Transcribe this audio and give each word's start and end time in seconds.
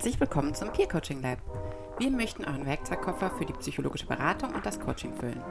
Herzlich 0.00 0.18
willkommen 0.18 0.54
zum 0.54 0.72
Peer 0.72 0.88
Coaching 0.88 1.20
Lab. 1.20 1.36
Wir 1.98 2.10
möchten 2.10 2.46
euren 2.46 2.64
Werkzeugkoffer 2.64 3.30
für 3.36 3.44
die 3.44 3.52
psychologische 3.52 4.06
Beratung 4.06 4.54
und 4.54 4.64
das 4.64 4.80
Coaching 4.80 5.12
füllen. 5.14 5.42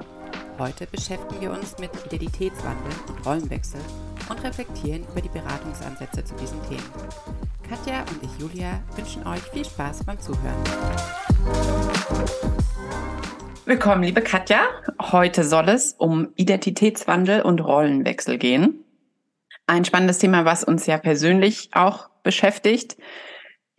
Heute 0.58 0.88
beschäftigen 0.88 1.40
wir 1.40 1.52
uns 1.52 1.78
mit 1.78 1.92
Identitätswandel 2.08 2.92
und 3.10 3.24
Rollenwechsel 3.28 3.80
und 4.28 4.44
reflektieren 4.44 5.06
über 5.12 5.22
die 5.22 5.30
Beratungsansätze 5.30 6.26
zu 6.26 6.34
diesen 6.34 6.60
Themen. 6.64 6.84
Katja 7.70 8.00
und 8.00 8.24
ich, 8.24 8.42
Julia, 8.42 8.82
wünschen 8.96 9.28
euch 9.28 9.44
viel 9.54 9.66
Spaß 9.66 10.04
beim 10.06 10.20
Zuhören. 10.20 10.64
Willkommen, 13.66 14.02
liebe 14.02 14.22
Katja. 14.22 14.62
Heute 15.00 15.44
soll 15.44 15.70
es 15.70 15.94
um 15.94 16.30
Identitätswandel 16.38 17.44
und 17.44 17.60
Rollenwechsel 17.60 18.40
gehen. 18.40 18.84
Ein 19.68 19.86
spannendes 19.86 20.18
Thema, 20.18 20.44
was 20.44 20.64
uns 20.64 20.88
ja 20.88 20.98
persönlich 20.98 21.70
auch 21.74 22.10
beschäftigt. 22.24 22.98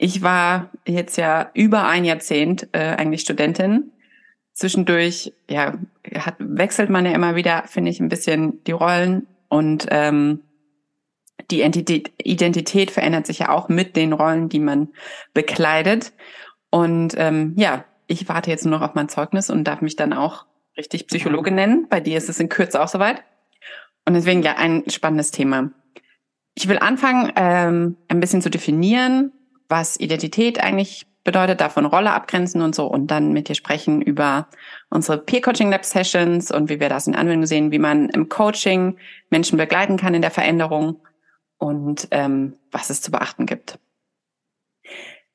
Ich 0.03 0.23
war 0.23 0.71
jetzt 0.87 1.19
ja 1.19 1.51
über 1.53 1.87
ein 1.87 2.07
Jahrzehnt 2.07 2.69
äh, 2.73 2.79
eigentlich 2.79 3.21
Studentin. 3.21 3.93
Zwischendurch, 4.55 5.35
ja, 5.51 5.75
hat, 6.15 6.37
wechselt 6.39 6.89
man 6.89 7.05
ja 7.05 7.13
immer 7.13 7.35
wieder, 7.35 7.65
finde 7.67 7.91
ich, 7.91 8.01
ein 8.01 8.09
bisschen 8.09 8.65
die 8.65 8.73
Rollen 8.73 9.27
und 9.51 9.89
ähm, 9.91 10.41
die 11.51 11.61
Identität, 11.61 12.91
verändert 12.91 13.27
sich 13.27 13.41
ja 13.41 13.51
auch 13.51 13.69
mit 13.69 13.95
den 13.95 14.15
Rollen, 14.15 14.49
die 14.49 14.59
man 14.59 14.89
bekleidet. 15.35 16.15
Und 16.71 17.15
ähm, 17.19 17.53
ja, 17.59 17.85
ich 18.07 18.27
warte 18.27 18.49
jetzt 18.49 18.65
nur 18.65 18.79
noch 18.79 18.89
auf 18.89 18.95
mein 18.95 19.11
Zeugnis 19.11 19.51
und 19.51 19.65
darf 19.65 19.83
mich 19.83 19.97
dann 19.97 20.15
auch 20.15 20.47
richtig 20.79 21.09
Psychologe 21.09 21.51
nennen. 21.51 21.89
Bei 21.91 22.01
dir 22.01 22.17
ist 22.17 22.31
es 22.31 22.41
in 22.41 22.49
Kürze 22.49 22.83
auch 22.83 22.89
soweit. 22.89 23.23
Und 24.07 24.15
deswegen 24.15 24.43
ja 24.43 24.57
ein 24.57 24.89
spannendes 24.89 25.31
Thema. 25.31 25.73
Ich 26.55 26.69
will 26.69 26.79
anfangen, 26.79 27.31
ähm, 27.37 27.97
ein 28.09 28.21
bisschen 28.21 28.41
zu 28.41 28.49
definieren, 28.49 29.33
was 29.71 29.99
Identität 29.99 30.63
eigentlich 30.63 31.07
bedeutet, 31.25 31.61
davon 31.61 31.87
Rolle 31.87 32.13
abgrenzen 32.13 32.63
und 32.63 32.75
so 32.75 32.87
und 32.87 33.09
dann 33.09 33.33
mit 33.33 33.49
dir 33.49 33.55
sprechen 33.55 34.01
über 34.03 34.49
unsere 34.89 35.19
Peer 35.19 35.41
Coaching 35.41 35.71
Lab 35.71 35.85
Sessions 35.85 36.51
und 36.51 36.69
wie 36.69 36.81
wir 36.81 36.89
das 36.89 37.07
in 37.07 37.15
Anwendung 37.15 37.47
sehen, 37.47 37.73
wie 37.73 37.79
man 37.79 38.09
im 38.09 38.29
Coaching 38.29 38.97
Menschen 39.29 39.59
begleiten 39.59 39.97
kann 39.97 40.15
in 40.15 40.23
der 40.23 40.31
Veränderung 40.31 41.01
und 41.59 42.09
ähm, 42.11 42.55
was 42.71 42.91
es 42.91 43.03
zu 43.03 43.11
beachten 43.11 43.47
gibt. 43.47 43.79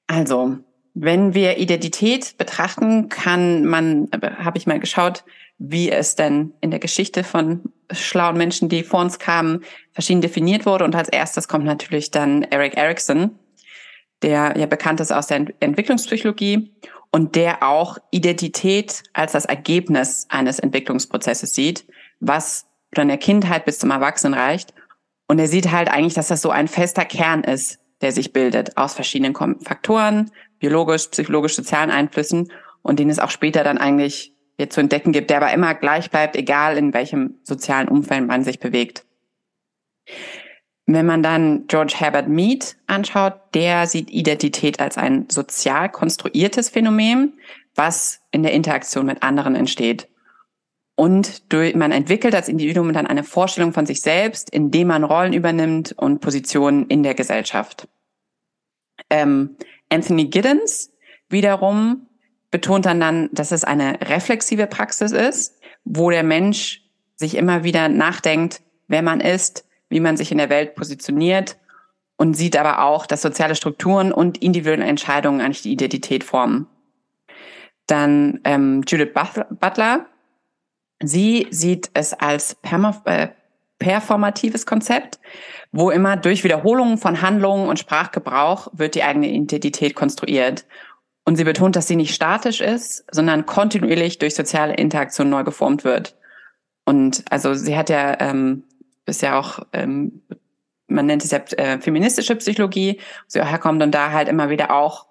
Also, 0.07 0.57
wenn 0.93 1.33
wir 1.33 1.57
Identität 1.57 2.37
betrachten, 2.37 3.09
kann 3.09 3.65
man, 3.65 4.09
habe 4.11 4.57
ich 4.57 4.65
mal 4.65 4.79
geschaut, 4.79 5.23
wie 5.57 5.91
es 5.91 6.15
denn 6.15 6.53
in 6.61 6.71
der 6.71 6.79
Geschichte 6.79 7.23
von 7.23 7.63
schlauen 7.91 8.37
Menschen, 8.37 8.69
die 8.69 8.83
vor 8.83 9.01
uns 9.01 9.19
kamen, 9.19 9.63
verschieden 9.91 10.21
definiert 10.21 10.65
wurde. 10.65 10.85
Und 10.85 10.95
als 10.95 11.09
erstes 11.09 11.47
kommt 11.47 11.65
natürlich 11.65 12.11
dann 12.11 12.43
Eric 12.43 12.75
Erickson, 12.75 13.37
der 14.25 14.55
ja 14.57 14.65
bekannt 14.65 14.99
ist 14.99 15.13
aus 15.13 15.27
der 15.27 15.45
Entwicklungspsychologie 15.59 16.73
und 17.11 17.35
der 17.35 17.63
auch 17.63 17.97
Identität 18.11 19.03
als 19.13 19.33
das 19.33 19.45
Ergebnis 19.45 20.25
eines 20.29 20.59
Entwicklungsprozesses 20.59 21.53
sieht, 21.53 21.85
was 22.19 22.65
von 22.93 23.07
der 23.07 23.17
Kindheit 23.17 23.65
bis 23.65 23.77
zum 23.79 23.91
Erwachsenen 23.91 24.33
reicht. 24.33 24.73
Und 25.27 25.39
er 25.39 25.47
sieht 25.47 25.71
halt 25.71 25.89
eigentlich, 25.89 26.15
dass 26.15 26.27
das 26.27 26.41
so 26.41 26.49
ein 26.49 26.67
fester 26.67 27.05
Kern 27.05 27.43
ist, 27.43 27.79
der 28.01 28.11
sich 28.11 28.33
bildet 28.33 28.77
aus 28.77 28.95
verschiedenen 28.95 29.35
Faktoren, 29.61 30.31
biologisch, 30.59 31.07
psychologisch, 31.07 31.55
sozialen 31.55 31.91
Einflüssen 31.91 32.51
und 32.81 32.99
den 32.99 33.09
es 33.09 33.19
auch 33.19 33.29
später 33.29 33.63
dann 33.63 33.77
eigentlich 33.77 34.33
jetzt 34.57 34.73
zu 34.73 34.81
entdecken 34.81 35.11
gibt, 35.11 35.29
der 35.29 35.37
aber 35.37 35.53
immer 35.53 35.75
gleich 35.75 36.09
bleibt, 36.09 36.35
egal 36.35 36.77
in 36.77 36.93
welchem 36.93 37.35
sozialen 37.43 37.89
Umfeld 37.89 38.25
man 38.25 38.43
sich 38.43 38.59
bewegt. 38.59 39.05
Wenn 40.87 41.05
man 41.05 41.23
dann 41.23 41.65
George 41.67 41.95
Herbert 41.97 42.27
Mead 42.27 42.77
anschaut, 42.85 43.33
der 43.53 43.87
sieht 43.87 44.11
Identität 44.11 44.79
als 44.79 44.97
ein 44.97 45.27
sozial 45.29 45.89
konstruiertes 45.89 46.69
Phänomen, 46.69 47.33
was 47.73 48.21
in 48.31 48.43
der 48.43 48.53
Interaktion 48.53 49.05
mit 49.05 49.23
anderen 49.23 49.55
entsteht. 49.55 50.07
Und 50.95 51.51
durch, 51.51 51.75
man 51.75 51.91
entwickelt 51.91 52.35
als 52.35 52.47
Individuum 52.47 52.93
dann 52.93 53.07
eine 53.07 53.23
Vorstellung 53.23 53.73
von 53.73 53.85
sich 53.85 54.01
selbst, 54.01 54.49
indem 54.49 54.87
man 54.87 55.03
Rollen 55.03 55.33
übernimmt 55.33 55.93
und 55.97 56.19
Positionen 56.19 56.87
in 56.87 57.03
der 57.03 57.15
Gesellschaft. 57.15 57.87
Ähm, 59.09 59.57
Anthony 59.89 60.25
Giddens 60.25 60.91
wiederum 61.29 62.07
betont 62.51 62.85
dann 62.85 63.01
dann, 63.01 63.29
dass 63.33 63.51
es 63.51 63.65
eine 63.65 63.99
reflexive 64.01 64.67
Praxis 64.67 65.11
ist, 65.11 65.59
wo 65.83 66.09
der 66.09 66.23
Mensch 66.23 66.81
sich 67.15 67.35
immer 67.35 67.63
wieder 67.63 67.89
nachdenkt, 67.89 68.61
wer 68.87 69.01
man 69.01 69.19
ist, 69.19 69.64
wie 69.89 69.99
man 69.99 70.17
sich 70.17 70.31
in 70.31 70.37
der 70.37 70.49
Welt 70.49 70.75
positioniert 70.75 71.57
und 72.17 72.35
sieht 72.35 72.57
aber 72.57 72.83
auch, 72.83 73.05
dass 73.05 73.21
soziale 73.21 73.55
Strukturen 73.55 74.11
und 74.11 74.37
individuelle 74.37 74.85
Entscheidungen 74.85 75.41
eigentlich 75.41 75.61
die 75.61 75.73
Identität 75.73 76.23
formen. 76.23 76.67
Dann 77.87 78.39
ähm, 78.45 78.83
Judith 78.87 79.13
Butler, 79.13 80.05
sie 81.03 81.47
sieht 81.51 81.91
es 81.93 82.13
als 82.13 82.57
äh, 82.63 83.27
performatives 83.77 84.65
Konzept, 84.65 85.19
wo 85.71 85.91
immer 85.91 86.15
durch 86.17 86.43
Wiederholungen 86.43 86.97
von 86.97 87.21
Handlungen 87.21 87.67
und 87.67 87.79
Sprachgebrauch 87.79 88.69
wird 88.73 88.95
die 88.95 89.03
eigene 89.03 89.29
Identität 89.29 89.95
konstruiert. 89.95 90.65
Und 91.25 91.35
sie 91.35 91.43
betont, 91.43 91.75
dass 91.75 91.87
sie 91.87 91.95
nicht 91.95 92.13
statisch 92.13 92.61
ist, 92.61 93.03
sondern 93.11 93.45
kontinuierlich 93.45 94.19
durch 94.19 94.35
soziale 94.35 94.75
Interaktion 94.75 95.29
neu 95.29 95.43
geformt 95.43 95.83
wird. 95.83 96.15
Und 96.85 97.25
also 97.31 97.55
sie 97.55 97.75
hat 97.75 97.89
ja 97.89 98.19
ähm, 98.19 98.63
ist 99.05 99.21
ja 99.21 99.39
auch, 99.39 99.59
ähm, 99.73 100.21
man 100.87 101.05
nennt 101.05 101.23
es 101.23 101.31
ja 101.31 101.39
äh, 101.57 101.79
feministische 101.79 102.35
Psychologie, 102.35 102.99
so 103.27 103.41
herkommt 103.41 103.81
und 103.81 103.91
da 103.91 104.11
halt 104.11 104.27
immer 104.27 104.49
wieder 104.49 104.71
auch 104.71 105.07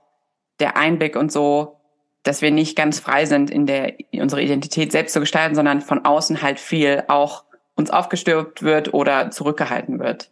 der 0.60 0.76
Einblick 0.76 1.16
und 1.16 1.32
so, 1.32 1.80
dass 2.22 2.42
wir 2.42 2.50
nicht 2.50 2.76
ganz 2.76 3.00
frei 3.00 3.26
sind, 3.26 3.50
in 3.50 3.66
der 3.66 3.94
unsere 4.12 4.42
Identität 4.42 4.92
selbst 4.92 5.12
zu 5.12 5.20
gestalten, 5.20 5.54
sondern 5.54 5.80
von 5.80 6.04
außen 6.04 6.42
halt 6.42 6.58
viel 6.58 7.04
auch 7.08 7.44
uns 7.74 7.90
aufgestülpt 7.90 8.62
wird 8.62 8.94
oder 8.94 9.30
zurückgehalten 9.30 9.98
wird. 9.98 10.30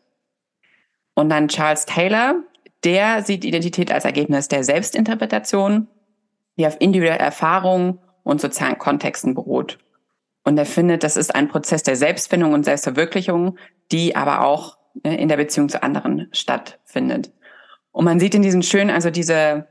Und 1.15 1.29
dann 1.29 1.49
Charles 1.49 1.87
Taylor, 1.87 2.37
der 2.85 3.23
sieht 3.23 3.45
Identität 3.45 3.93
als 3.93 4.05
Ergebnis 4.05 4.49
der 4.49 4.65
Selbstinterpretation, 4.65 5.89
die 6.57 6.67
auf 6.67 6.77
individuelle 6.79 7.19
Erfahrungen 7.19 7.99
und 8.23 8.41
sozialen 8.41 8.79
Kontexten 8.79 9.35
beruht. 9.35 9.79
Und 10.45 10.59
er 10.59 10.67
findet, 10.67 11.05
das 11.05 11.17
ist 11.17 11.35
ein 11.35 11.49
Prozess 11.49 11.83
der 11.83 11.97
Selbstfindung 11.97 12.53
und 12.53 12.65
Selbstverwirklichung, 12.65 13.59
die 13.93 14.17
aber 14.17 14.45
auch 14.45 14.77
ne, 15.05 15.19
in 15.19 15.29
der 15.29 15.37
Beziehung 15.37 15.69
zu 15.69 15.83
anderen 15.83 16.29
stattfindet. 16.33 17.33
Und 17.93 18.05
man 18.05 18.19
sieht 18.19 18.35
in 18.35 18.43
diesen 18.43 18.63
schönen, 18.63 18.91
also 18.91 19.11
diese 19.11 19.69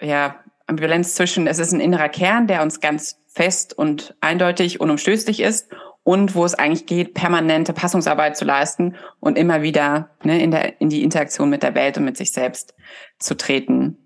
ja, 0.00 0.36
Ambivalenz 0.66 1.14
zwischen, 1.14 1.46
es 1.46 1.58
ist 1.58 1.72
ein 1.72 1.80
innerer 1.80 2.08
Kern, 2.08 2.46
der 2.46 2.62
uns 2.62 2.80
ganz 2.80 3.18
fest 3.28 3.76
und 3.76 4.14
eindeutig 4.20 4.80
unumstößlich 4.80 5.40
ist 5.40 5.70
und 6.04 6.34
wo 6.34 6.44
es 6.44 6.54
eigentlich 6.54 6.86
geht, 6.86 7.14
permanente 7.14 7.72
Passungsarbeit 7.72 8.36
zu 8.36 8.44
leisten 8.44 8.96
und 9.20 9.36
immer 9.36 9.62
wieder 9.62 10.10
ne, 10.22 10.42
in, 10.42 10.50
der, 10.50 10.80
in 10.80 10.88
die 10.88 11.02
Interaktion 11.02 11.50
mit 11.50 11.62
der 11.62 11.74
Welt 11.74 11.98
und 11.98 12.04
mit 12.04 12.16
sich 12.16 12.32
selbst 12.32 12.74
zu 13.18 13.36
treten. 13.36 13.98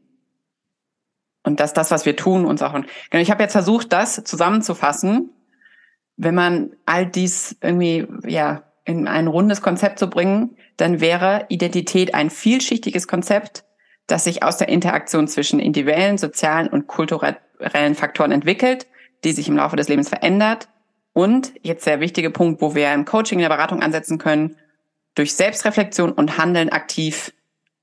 Und 1.44 1.60
dass 1.60 1.72
das, 1.72 1.90
was 1.90 2.06
wir 2.06 2.16
tun, 2.16 2.44
uns 2.44 2.62
auch. 2.62 2.72
Genau, 2.72 3.22
ich 3.22 3.30
habe 3.30 3.42
jetzt 3.42 3.52
versucht, 3.52 3.92
das 3.92 4.22
zusammenzufassen 4.24 5.30
wenn 6.18 6.34
man 6.34 6.76
all 6.84 7.06
dies 7.06 7.56
irgendwie, 7.62 8.06
ja, 8.26 8.64
in 8.84 9.06
ein 9.06 9.28
rundes 9.28 9.62
Konzept 9.62 9.98
zu 9.98 10.10
bringen, 10.10 10.56
dann 10.76 11.00
wäre 11.00 11.46
Identität 11.48 12.14
ein 12.14 12.30
vielschichtiges 12.30 13.06
Konzept, 13.06 13.64
das 14.06 14.24
sich 14.24 14.42
aus 14.42 14.56
der 14.56 14.68
Interaktion 14.68 15.28
zwischen 15.28 15.60
individuellen, 15.60 16.18
sozialen 16.18 16.68
und 16.68 16.86
kulturellen 16.86 17.94
Faktoren 17.94 18.32
entwickelt, 18.32 18.86
die 19.24 19.32
sich 19.32 19.48
im 19.48 19.56
Laufe 19.56 19.76
des 19.76 19.88
Lebens 19.88 20.08
verändert. 20.08 20.68
Und 21.12 21.52
jetzt 21.62 21.86
der 21.86 22.00
wichtige 22.00 22.30
Punkt, 22.30 22.60
wo 22.60 22.74
wir 22.74 22.92
im 22.92 23.04
Coaching, 23.04 23.38
in 23.38 23.42
der 23.42 23.48
Beratung 23.48 23.82
ansetzen 23.82 24.18
können, 24.18 24.56
durch 25.14 25.34
Selbstreflexion 25.34 26.12
und 26.12 26.38
Handeln 26.38 26.70
aktiv 26.70 27.32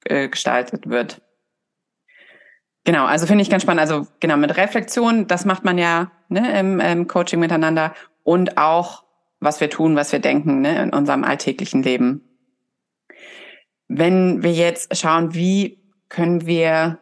äh, 0.06 0.28
gestaltet 0.28 0.90
wird. 0.90 1.22
Genau, 2.84 3.06
also 3.06 3.28
finde 3.28 3.42
ich 3.44 3.50
ganz 3.50 3.64
spannend. 3.64 3.82
Also 3.82 4.08
genau, 4.20 4.38
mit 4.38 4.58
Reflexion, 4.58 5.28
das 5.28 5.46
macht 5.46 5.64
man 5.64 5.78
ja 5.78 6.12
ne, 6.30 6.60
im, 6.60 6.80
im 6.80 7.08
Coaching 7.08 7.40
miteinander 7.40 7.94
und 8.26 8.58
auch, 8.58 9.04
was 9.40 9.62
wir 9.62 9.70
tun, 9.70 9.96
was 9.96 10.12
wir 10.12 10.20
denken 10.20 10.62
ne, 10.62 10.82
in 10.82 10.90
unserem 10.90 11.24
alltäglichen 11.24 11.84
Leben. 11.84 12.28
Wenn 13.88 14.44
wir 14.44 14.52
jetzt 14.52 14.98
schauen, 14.98 15.36
wie 15.36 15.80
können 16.10 16.46
wir 16.48 17.00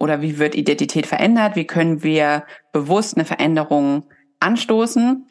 oder 0.00 0.22
wie 0.22 0.38
wird 0.38 0.54
Identität 0.54 1.06
verändert, 1.06 1.56
wie 1.56 1.66
können 1.66 2.02
wir 2.02 2.44
bewusst 2.72 3.16
eine 3.16 3.26
Veränderung 3.26 4.04
anstoßen, 4.40 5.28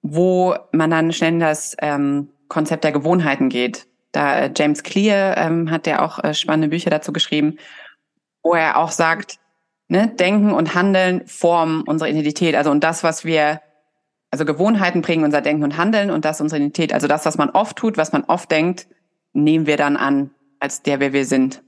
wo 0.00 0.56
man 0.72 0.90
dann 0.90 1.12
schnell 1.12 1.34
in 1.34 1.40
das 1.40 1.76
ähm, 1.80 2.30
Konzept 2.48 2.84
der 2.84 2.92
Gewohnheiten 2.92 3.50
geht. 3.50 3.86
Da 4.12 4.40
äh, 4.40 4.52
James 4.56 4.82
Clear 4.82 5.36
ähm, 5.36 5.70
hat 5.70 5.86
ja 5.86 6.02
auch 6.02 6.24
äh, 6.24 6.32
spannende 6.32 6.68
Bücher 6.68 6.88
dazu 6.88 7.12
geschrieben, 7.12 7.58
wo 8.42 8.54
er 8.54 8.78
auch 8.78 8.92
sagt, 8.92 9.38
ne, 9.88 10.08
Denken 10.08 10.52
und 10.52 10.74
Handeln 10.74 11.26
formen 11.26 11.82
unsere 11.82 12.08
Identität. 12.08 12.54
Also 12.54 12.70
und 12.70 12.82
das, 12.82 13.04
was 13.04 13.26
wir 13.26 13.60
also 14.30 14.44
Gewohnheiten 14.44 15.02
prägen 15.02 15.24
unser 15.24 15.40
Denken 15.40 15.64
und 15.64 15.76
Handeln 15.76 16.10
und 16.10 16.24
das 16.24 16.40
unsere 16.40 16.60
Identität. 16.60 16.92
Also 16.92 17.08
das, 17.08 17.24
was 17.24 17.38
man 17.38 17.50
oft 17.50 17.76
tut, 17.76 17.96
was 17.96 18.12
man 18.12 18.24
oft 18.24 18.50
denkt, 18.50 18.86
nehmen 19.32 19.66
wir 19.66 19.76
dann 19.76 19.96
an 19.96 20.30
als 20.60 20.82
der, 20.82 21.00
wer 21.00 21.12
wir 21.12 21.24
sind. 21.24 21.62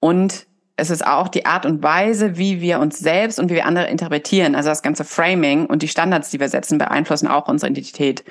Und 0.00 0.46
es 0.76 0.90
ist 0.90 1.06
auch 1.06 1.28
die 1.28 1.46
Art 1.46 1.64
und 1.64 1.82
Weise, 1.82 2.36
wie 2.36 2.60
wir 2.60 2.80
uns 2.80 2.98
selbst 2.98 3.38
und 3.38 3.50
wie 3.50 3.54
wir 3.54 3.66
andere 3.66 3.88
interpretieren. 3.88 4.54
Also 4.54 4.68
das 4.68 4.82
ganze 4.82 5.04
Framing 5.04 5.66
und 5.66 5.82
die 5.82 5.88
Standards, 5.88 6.30
die 6.30 6.40
wir 6.40 6.48
setzen, 6.48 6.78
beeinflussen 6.78 7.28
auch 7.28 7.48
unsere 7.48 7.70
Identität. 7.70 8.24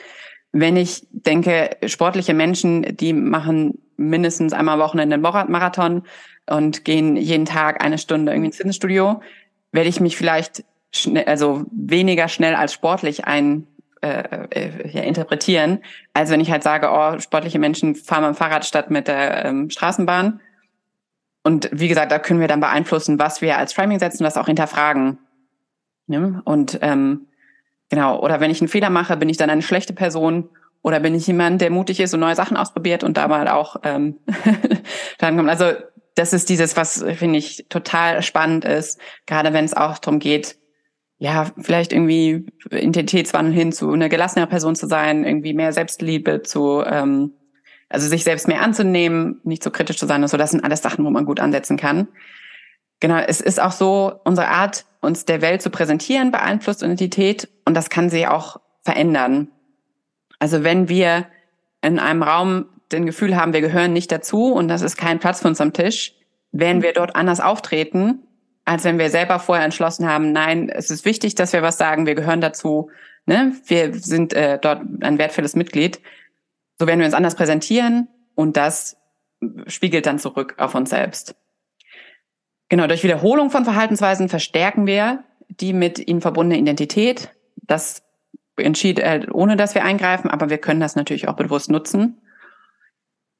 Wenn 0.51 0.77
ich 0.77 1.07
denke, 1.11 1.75
sportliche 1.85 2.33
Menschen, 2.33 2.95
die 2.97 3.13
machen 3.13 3.79
mindestens 3.97 4.53
einmal 4.53 4.79
Wochenende 4.79 5.15
einen 5.15 5.51
Marathon 5.51 6.03
und 6.45 6.85
gehen 6.85 7.17
jeden 7.17 7.45
Tag 7.45 7.83
eine 7.83 7.97
Stunde 7.97 8.31
irgendwie 8.31 8.47
ins 8.47 8.57
Fitnessstudio, 8.57 9.21
werde 9.71 9.89
ich 9.89 9.99
mich 9.99 10.15
vielleicht 10.15 10.63
schnell, 10.97 11.25
also 11.25 11.65
weniger 11.71 12.27
schnell 12.27 12.55
als 12.55 12.73
sportlich 12.73 13.25
ein 13.25 13.67
äh, 14.01 14.47
äh, 14.51 14.89
ja, 14.89 15.01
interpretieren, 15.01 15.79
als 16.13 16.29
wenn 16.29 16.39
ich 16.39 16.51
halt 16.51 16.63
sage, 16.63 16.89
oh, 16.91 17.19
sportliche 17.19 17.59
Menschen 17.59 17.95
fahren 17.95 18.23
mit 18.23 18.35
dem 18.35 18.37
Fahrrad 18.37 18.65
statt 18.65 18.91
mit 18.91 19.07
der 19.07 19.45
ähm, 19.45 19.69
Straßenbahn 19.69 20.39
und 21.45 21.69
wie 21.71 21.87
gesagt, 21.87 22.11
da 22.11 22.17
können 22.17 22.39
wir 22.39 22.47
dann 22.47 22.59
beeinflussen, 22.59 23.19
was 23.19 23.39
wir 23.39 23.59
als 23.59 23.71
Framing 23.71 23.99
setzen, 23.99 24.23
das 24.23 24.35
auch 24.35 24.47
hinterfragen. 24.47 25.19
Ja? 26.07 26.41
Und 26.43 26.79
ähm, 26.81 27.27
genau, 27.91 28.19
oder 28.19 28.39
wenn 28.39 28.49
ich 28.49 28.61
einen 28.61 28.67
Fehler 28.67 28.89
mache, 28.89 29.15
bin 29.15 29.29
ich 29.29 29.37
dann 29.37 29.51
eine 29.51 29.61
schlechte 29.61 29.93
Person 29.93 30.49
oder 30.81 30.99
bin 30.99 31.13
ich 31.13 31.27
jemand, 31.27 31.61
der 31.61 31.69
mutig 31.69 31.99
ist 31.99 32.15
und 32.15 32.19
neue 32.21 32.33
Sachen 32.33 32.57
ausprobiert 32.57 33.03
und 33.03 33.17
da 33.17 33.27
mal 33.27 33.47
auch 33.47 33.75
ähm, 33.83 34.17
dann 35.19 35.37
kommt. 35.37 35.51
Also 35.51 35.73
das 36.15 36.33
ist 36.33 36.49
dieses, 36.49 36.75
was 36.77 37.05
finde 37.15 37.37
ich 37.37 37.67
total 37.69 38.23
spannend 38.23 38.65
ist, 38.65 38.99
gerade 39.27 39.53
wenn 39.53 39.65
es 39.65 39.75
auch 39.75 39.99
darum 39.99 40.17
geht, 40.17 40.57
ja, 41.17 41.51
vielleicht 41.57 41.93
irgendwie 41.93 42.45
Identitätswandel 42.69 43.53
hin 43.53 43.71
zu 43.71 43.91
einer 43.91 44.09
gelassener 44.09 44.47
Person 44.47 44.75
zu 44.75 44.87
sein, 44.87 45.23
irgendwie 45.23 45.53
mehr 45.53 45.71
Selbstliebe 45.71 46.41
zu 46.41 46.83
ähm, 46.85 47.31
also 47.89 48.07
sich 48.07 48.23
selbst 48.23 48.47
mehr 48.47 48.61
anzunehmen, 48.61 49.39
nicht 49.43 49.63
so 49.63 49.71
kritisch 49.71 49.97
zu 49.97 50.05
sein 50.05 50.21
und 50.21 50.27
so, 50.27 50.37
das 50.37 50.51
sind 50.51 50.63
alles 50.63 50.81
Sachen, 50.81 51.05
wo 51.05 51.09
man 51.09 51.25
gut 51.25 51.39
ansetzen 51.39 51.77
kann. 51.77 52.07
Genau, 52.99 53.17
es 53.17 53.41
ist 53.41 53.61
auch 53.61 53.71
so, 53.71 54.19
unsere 54.23 54.47
Art, 54.47 54.85
uns 55.01 55.25
der 55.25 55.41
Welt 55.41 55.61
zu 55.61 55.69
präsentieren, 55.69 56.31
beeinflusst 56.31 56.81
Identität 56.81 57.47
und 57.65 57.75
das 57.75 57.89
kann 57.89 58.09
sie 58.09 58.27
auch 58.27 58.57
verändern. 58.83 59.49
Also 60.39 60.63
wenn 60.63 60.89
wir 60.89 61.27
in 61.81 61.99
einem 61.99 62.23
Raum 62.23 62.65
den 62.91 63.05
Gefühl 63.05 63.35
haben, 63.35 63.53
wir 63.53 63.61
gehören 63.61 63.93
nicht 63.93 64.11
dazu 64.11 64.53
und 64.53 64.67
das 64.67 64.81
ist 64.81 64.97
kein 64.97 65.19
Platz 65.19 65.41
für 65.41 65.47
uns 65.47 65.61
am 65.61 65.73
Tisch, 65.73 66.13
werden 66.51 66.81
wir 66.81 66.93
dort 66.93 67.15
anders 67.15 67.39
auftreten, 67.39 68.24
als 68.65 68.83
wenn 68.83 68.97
wir 68.97 69.09
selber 69.09 69.39
vorher 69.39 69.63
entschlossen 69.63 70.09
haben, 70.09 70.31
nein, 70.31 70.69
es 70.69 70.89
ist 70.89 71.05
wichtig, 71.05 71.35
dass 71.35 71.53
wir 71.53 71.61
was 71.61 71.77
sagen, 71.77 72.07
wir 72.07 72.15
gehören 72.15 72.41
dazu, 72.41 72.89
ne? 73.25 73.53
wir 73.67 73.93
sind 73.93 74.33
äh, 74.33 74.59
dort 74.59 74.81
ein 75.01 75.19
wertvolles 75.19 75.55
Mitglied. 75.55 76.01
So 76.79 76.87
werden 76.87 76.99
wir 76.99 77.05
uns 77.05 77.13
anders 77.13 77.35
präsentieren 77.35 78.07
und 78.33 78.57
das 78.57 78.97
spiegelt 79.67 80.07
dann 80.07 80.19
zurück 80.19 80.55
auf 80.57 80.73
uns 80.73 80.89
selbst. 80.89 81.35
Genau, 82.67 82.87
durch 82.87 83.03
Wiederholung 83.03 83.51
von 83.51 83.63
Verhaltensweisen 83.63 84.27
verstärken 84.27 84.87
wir 84.87 85.23
die 85.47 85.73
mit 85.73 86.07
ihnen 86.07 86.21
verbundene 86.21 86.59
Identität. 86.59 87.29
Das 87.55 88.01
entschied, 88.57 88.99
äh, 88.99 89.27
ohne 89.31 89.57
dass 89.57 89.75
wir 89.75 89.83
eingreifen, 89.83 90.29
aber 90.31 90.49
wir 90.49 90.57
können 90.57 90.79
das 90.79 90.95
natürlich 90.95 91.27
auch 91.27 91.35
bewusst 91.35 91.69
nutzen. 91.69 92.21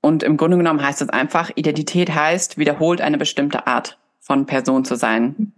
Und 0.02 0.22
im 0.22 0.38
Grunde 0.38 0.58
genommen 0.58 0.86
heißt 0.86 1.02
es 1.02 1.10
einfach, 1.10 1.50
Identität 1.56 2.14
heißt, 2.14 2.60
wiederholt 2.60 3.02
eine 3.02 3.18
bestimmte 3.18 3.66
Art 3.66 3.98
von 4.26 4.48
Person 4.48 4.86
zu 4.86 4.96
sein. 4.96 5.54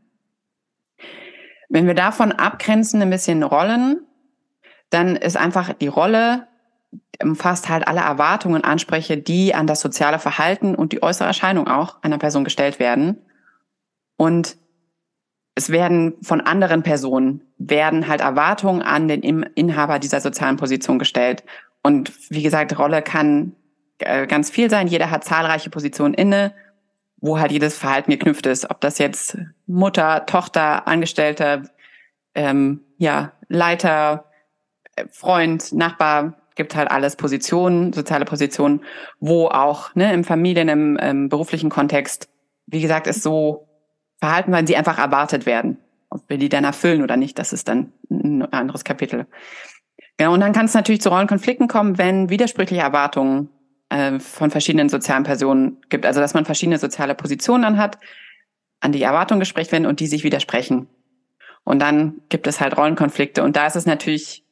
Wenn 1.69 1.87
wir 1.87 1.93
davon 1.93 2.33
abgrenzen, 2.33 3.01
ein 3.01 3.09
bisschen 3.09 3.41
Rollen, 3.43 4.05
dann 4.89 5.15
ist 5.15 5.37
einfach 5.37 5.73
die 5.73 5.87
Rolle 5.87 6.47
umfasst 7.21 7.69
halt 7.69 7.87
alle 7.87 8.01
Erwartungen, 8.01 8.63
Ansprüche, 8.63 9.17
die 9.17 9.55
an 9.55 9.67
das 9.67 9.81
soziale 9.81 10.19
Verhalten 10.19 10.75
und 10.75 10.91
die 10.91 11.01
äußere 11.01 11.27
Erscheinung 11.27 11.67
auch 11.67 12.01
einer 12.03 12.17
Person 12.17 12.43
gestellt 12.43 12.79
werden. 12.79 13.17
Und 14.17 14.57
es 15.55 15.69
werden 15.69 16.13
von 16.21 16.41
anderen 16.41 16.83
Personen, 16.83 17.41
werden 17.57 18.07
halt 18.07 18.21
Erwartungen 18.21 18.81
an 18.81 19.07
den 19.07 19.23
Inhaber 19.23 19.99
dieser 19.99 20.21
sozialen 20.21 20.57
Position 20.57 20.99
gestellt. 20.99 21.43
Und 21.81 22.11
wie 22.29 22.43
gesagt, 22.43 22.77
Rolle 22.77 23.01
kann 23.01 23.55
äh, 23.97 24.27
ganz 24.27 24.51
viel 24.51 24.69
sein. 24.69 24.87
Jeder 24.87 25.09
hat 25.09 25.23
zahlreiche 25.23 25.71
Positionen 25.71 26.13
inne, 26.13 26.53
wo 27.17 27.39
halt 27.39 27.51
jedes 27.51 27.77
Verhalten 27.77 28.11
geknüpft 28.11 28.45
ist. 28.45 28.69
Ob 28.69 28.81
das 28.81 28.97
jetzt 28.97 29.37
Mutter, 29.65 30.25
Tochter, 30.25 30.87
Angestellter, 30.87 31.63
ähm, 32.35 32.81
ja, 32.97 33.33
Leiter, 33.47 34.25
äh, 34.95 35.05
Freund, 35.11 35.73
Nachbar, 35.73 36.35
gibt 36.55 36.75
halt 36.75 36.91
alles 36.91 37.15
Positionen, 37.15 37.93
soziale 37.93 38.25
Positionen, 38.25 38.81
wo 39.19 39.47
auch 39.47 39.95
ne, 39.95 40.13
im 40.13 40.23
Familien, 40.23 40.69
im, 40.69 40.97
im 40.97 41.29
beruflichen 41.29 41.69
Kontext, 41.69 42.29
wie 42.65 42.81
gesagt, 42.81 43.07
ist 43.07 43.23
so 43.23 43.67
verhalten, 44.19 44.51
weil 44.51 44.67
sie 44.67 44.75
einfach 44.75 44.97
erwartet 44.97 45.45
werden. 45.45 45.77
Ob 46.09 46.29
wir 46.29 46.37
die 46.37 46.49
dann 46.49 46.63
erfüllen 46.63 47.03
oder 47.03 47.17
nicht, 47.17 47.37
das 47.37 47.53
ist 47.53 47.67
dann 47.67 47.93
ein 48.09 48.41
anderes 48.51 48.83
Kapitel. 48.83 49.27
Genau, 50.17 50.33
und 50.33 50.39
dann 50.39 50.53
kann 50.53 50.65
es 50.65 50.73
natürlich 50.73 51.01
zu 51.01 51.09
Rollenkonflikten 51.09 51.67
kommen, 51.67 51.97
wenn 51.97 52.29
widersprüchliche 52.29 52.81
Erwartungen 52.81 53.49
äh, 53.89 54.19
von 54.19 54.51
verschiedenen 54.51 54.89
sozialen 54.89 55.23
Personen 55.23 55.77
gibt. 55.89 56.05
Also 56.05 56.19
dass 56.19 56.33
man 56.33 56.45
verschiedene 56.45 56.77
soziale 56.77 57.15
Positionen 57.15 57.63
dann 57.63 57.77
hat, 57.77 57.97
an 58.79 58.91
die 58.91 59.01
Erwartungen 59.01 59.39
gesprochen 59.39 59.71
werden 59.71 59.85
und 59.85 59.99
die 59.99 60.07
sich 60.07 60.23
widersprechen. 60.23 60.87
Und 61.63 61.79
dann 61.79 62.21
gibt 62.29 62.47
es 62.47 62.61
halt 62.61 62.77
Rollenkonflikte. 62.77 63.43
Und 63.43 63.55
da 63.55 63.67
ist 63.67 63.75
es 63.75 63.85
natürlich 63.85 64.43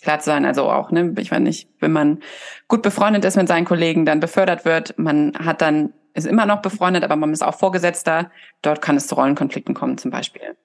klar 0.00 0.18
zu 0.18 0.26
sein. 0.26 0.44
Also 0.44 0.70
auch, 0.70 0.90
ne, 0.90 1.14
ich 1.18 1.30
weiß 1.30 1.40
nicht, 1.40 1.68
wenn 1.80 1.92
man 1.92 2.20
gut 2.68 2.82
befreundet 2.82 3.24
ist 3.24 3.36
mit 3.36 3.48
seinen 3.48 3.64
Kollegen, 3.64 4.04
dann 4.04 4.20
befördert 4.20 4.64
wird, 4.64 4.98
man 4.98 5.32
hat 5.38 5.62
dann, 5.62 5.92
ist 6.14 6.26
immer 6.26 6.46
noch 6.46 6.62
befreundet, 6.62 7.04
aber 7.04 7.16
man 7.16 7.32
ist 7.32 7.42
auch 7.42 7.58
Vorgesetzter. 7.58 8.30
Dort 8.62 8.82
kann 8.82 8.96
es 8.96 9.06
zu 9.06 9.14
Rollenkonflikten 9.14 9.74
kommen, 9.74 9.98
zum 9.98 10.10
Beispiel. 10.10 10.56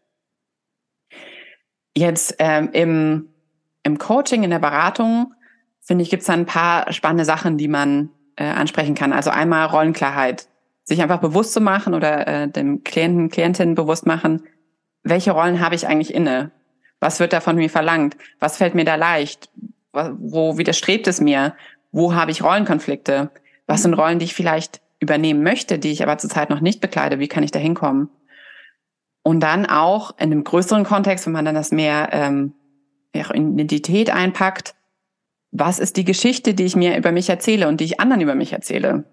Jetzt 1.95 2.35
ähm, 2.39 2.69
im, 2.73 3.29
im 3.83 3.97
Coaching, 3.97 4.43
in 4.43 4.49
der 4.49 4.59
Beratung, 4.59 5.33
finde 5.81 6.03
ich, 6.03 6.09
gibt 6.09 6.21
es 6.21 6.27
da 6.27 6.33
ein 6.33 6.45
paar 6.45 6.91
spannende 6.91 7.25
Sachen, 7.25 7.57
die 7.57 7.67
man 7.67 8.09
äh, 8.35 8.45
ansprechen 8.45 8.95
kann. 8.95 9.13
Also 9.13 9.29
einmal 9.29 9.67
Rollenklarheit. 9.67 10.47
Sich 10.83 11.01
einfach 11.01 11.19
bewusst 11.19 11.53
zu 11.53 11.61
machen 11.61 11.93
oder 11.95 12.27
äh, 12.27 12.47
dem 12.47 12.83
Klienten, 12.83 13.29
Klientin 13.29 13.73
bewusst 13.73 14.05
machen, 14.05 14.43
welche 15.03 15.31
Rollen 15.31 15.59
habe 15.59 15.75
ich 15.75 15.87
eigentlich 15.87 16.13
inne? 16.13 16.51
Was 16.99 17.19
wird 17.19 17.33
da 17.33 17.39
von 17.39 17.55
mir 17.55 17.69
verlangt? 17.69 18.17
Was 18.39 18.57
fällt 18.57 18.75
mir 18.75 18.85
da 18.85 18.95
leicht? 18.95 19.49
Wo 19.93 20.57
widerstrebt 20.57 21.07
es 21.07 21.21
mir? 21.21 21.55
Wo 21.91 22.13
habe 22.13 22.31
ich 22.31 22.43
Rollenkonflikte? 22.43 23.29
Was 23.67 23.83
sind 23.83 23.93
Rollen, 23.93 24.19
die 24.19 24.25
ich 24.25 24.33
vielleicht 24.33 24.81
übernehmen 24.99 25.43
möchte, 25.43 25.79
die 25.79 25.91
ich 25.91 26.03
aber 26.03 26.17
zurzeit 26.17 26.49
noch 26.49 26.59
nicht 26.59 26.81
bekleide? 26.81 27.19
Wie 27.19 27.27
kann 27.27 27.43
ich 27.43 27.51
da 27.51 27.59
hinkommen? 27.59 28.09
Und 29.23 29.39
dann 29.41 29.65
auch 29.65 30.11
in 30.17 30.31
einem 30.31 30.43
größeren 30.43 30.83
Kontext, 30.83 31.25
wenn 31.25 31.33
man 31.33 31.45
dann 31.45 31.55
das 31.55 31.71
mehr 31.71 32.09
ähm, 32.11 32.53
Identität 33.13 34.09
einpackt, 34.09 34.75
was 35.57 35.79
ist 35.79 35.95
die 35.95 36.03
Geschichte, 36.03 36.53
die 36.53 36.65
ich 36.65 36.75
mir 36.75 36.97
über 36.97 37.11
mich 37.11 37.29
erzähle 37.29 37.67
und 37.67 37.79
die 37.79 37.85
ich 37.85 37.99
anderen 37.99 38.21
über 38.21 38.35
mich 38.35 38.51
erzähle? 38.51 39.05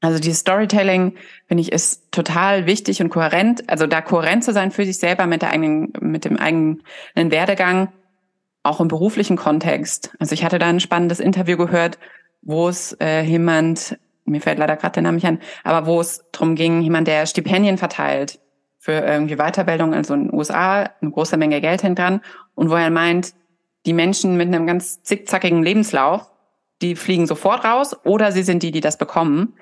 Also 0.00 0.18
dieses 0.18 0.40
Storytelling, 0.40 1.14
finde 1.46 1.60
ich, 1.60 1.72
ist 1.72 2.10
total 2.12 2.66
wichtig 2.66 3.00
und 3.00 3.10
kohärent. 3.10 3.68
Also 3.68 3.86
da 3.86 4.00
kohärent 4.00 4.44
zu 4.44 4.52
sein 4.52 4.70
für 4.70 4.84
sich 4.84 4.98
selber 4.98 5.26
mit 5.26 5.42
der 5.42 5.50
eigenen, 5.50 5.92
mit 6.00 6.24
dem 6.24 6.36
eigenen 6.36 6.82
Werdegang, 7.14 7.92
auch 8.62 8.80
im 8.80 8.88
beruflichen 8.88 9.36
Kontext. 9.36 10.14
Also 10.18 10.34
ich 10.34 10.44
hatte 10.44 10.58
da 10.58 10.66
ein 10.66 10.80
spannendes 10.80 11.20
Interview 11.20 11.56
gehört, 11.56 11.98
wo 12.42 12.68
es 12.68 12.96
äh, 13.00 13.22
jemand, 13.22 13.98
mir 14.24 14.40
fällt 14.40 14.58
leider 14.58 14.76
gerade 14.76 14.94
der 14.94 15.02
Name 15.04 15.16
nicht 15.16 15.26
an, 15.26 15.40
aber 15.64 15.86
wo 15.86 16.00
es 16.00 16.24
darum 16.32 16.54
ging, 16.54 16.82
jemand, 16.82 17.08
der 17.08 17.26
Stipendien 17.26 17.78
verteilt 17.78 18.40
für 18.78 18.92
irgendwie 18.92 19.36
Weiterbildung, 19.36 19.94
also 19.94 20.14
in 20.14 20.28
den 20.28 20.34
USA, 20.34 20.90
eine 21.00 21.10
große 21.10 21.36
Menge 21.36 21.60
Geld 21.60 21.82
hängt 21.82 21.98
dran, 21.98 22.20
und 22.54 22.70
wo 22.70 22.74
er 22.74 22.90
meint, 22.90 23.34
die 23.88 23.94
Menschen 23.94 24.36
mit 24.36 24.48
einem 24.48 24.66
ganz 24.66 25.02
zickzackigen 25.02 25.62
Lebenslauf, 25.62 26.30
die 26.82 26.94
fliegen 26.94 27.26
sofort 27.26 27.64
raus 27.64 27.96
oder 28.04 28.32
sie 28.32 28.42
sind 28.42 28.62
die, 28.62 28.70
die 28.70 28.82
das 28.82 28.98
bekommen. 28.98 29.54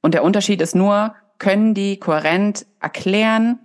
Und 0.00 0.14
der 0.14 0.24
Unterschied 0.24 0.60
ist 0.60 0.74
nur, 0.74 1.14
können 1.38 1.74
die 1.74 2.00
kohärent 2.00 2.66
erklären, 2.80 3.60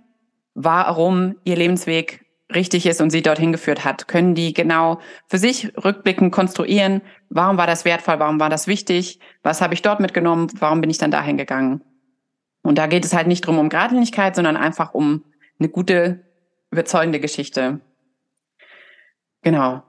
warum 0.54 1.34
ihr 1.42 1.56
Lebensweg 1.56 2.24
richtig 2.54 2.86
ist 2.86 3.00
und 3.00 3.10
sie 3.10 3.22
dorthin 3.22 3.50
geführt 3.50 3.84
hat? 3.84 4.06
Können 4.06 4.36
die 4.36 4.54
genau 4.54 5.00
für 5.26 5.38
sich 5.38 5.72
rückblickend 5.84 6.30
konstruieren, 6.32 7.02
warum 7.28 7.56
war 7.56 7.66
das 7.66 7.84
wertvoll, 7.84 8.20
warum 8.20 8.38
war 8.38 8.50
das 8.50 8.68
wichtig, 8.68 9.18
was 9.42 9.60
habe 9.60 9.74
ich 9.74 9.82
dort 9.82 9.98
mitgenommen, 9.98 10.46
warum 10.60 10.80
bin 10.80 10.90
ich 10.90 10.98
dann 10.98 11.10
dahin 11.10 11.36
gegangen? 11.36 11.82
Und 12.62 12.78
da 12.78 12.86
geht 12.86 13.04
es 13.04 13.14
halt 13.14 13.26
nicht 13.26 13.44
drum 13.44 13.58
um 13.58 13.68
Gradlinigkeit, 13.68 14.36
sondern 14.36 14.56
einfach 14.56 14.94
um 14.94 15.24
eine 15.58 15.68
gute, 15.68 16.24
überzeugende 16.70 17.18
Geschichte. 17.18 17.80
Genau. 19.42 19.82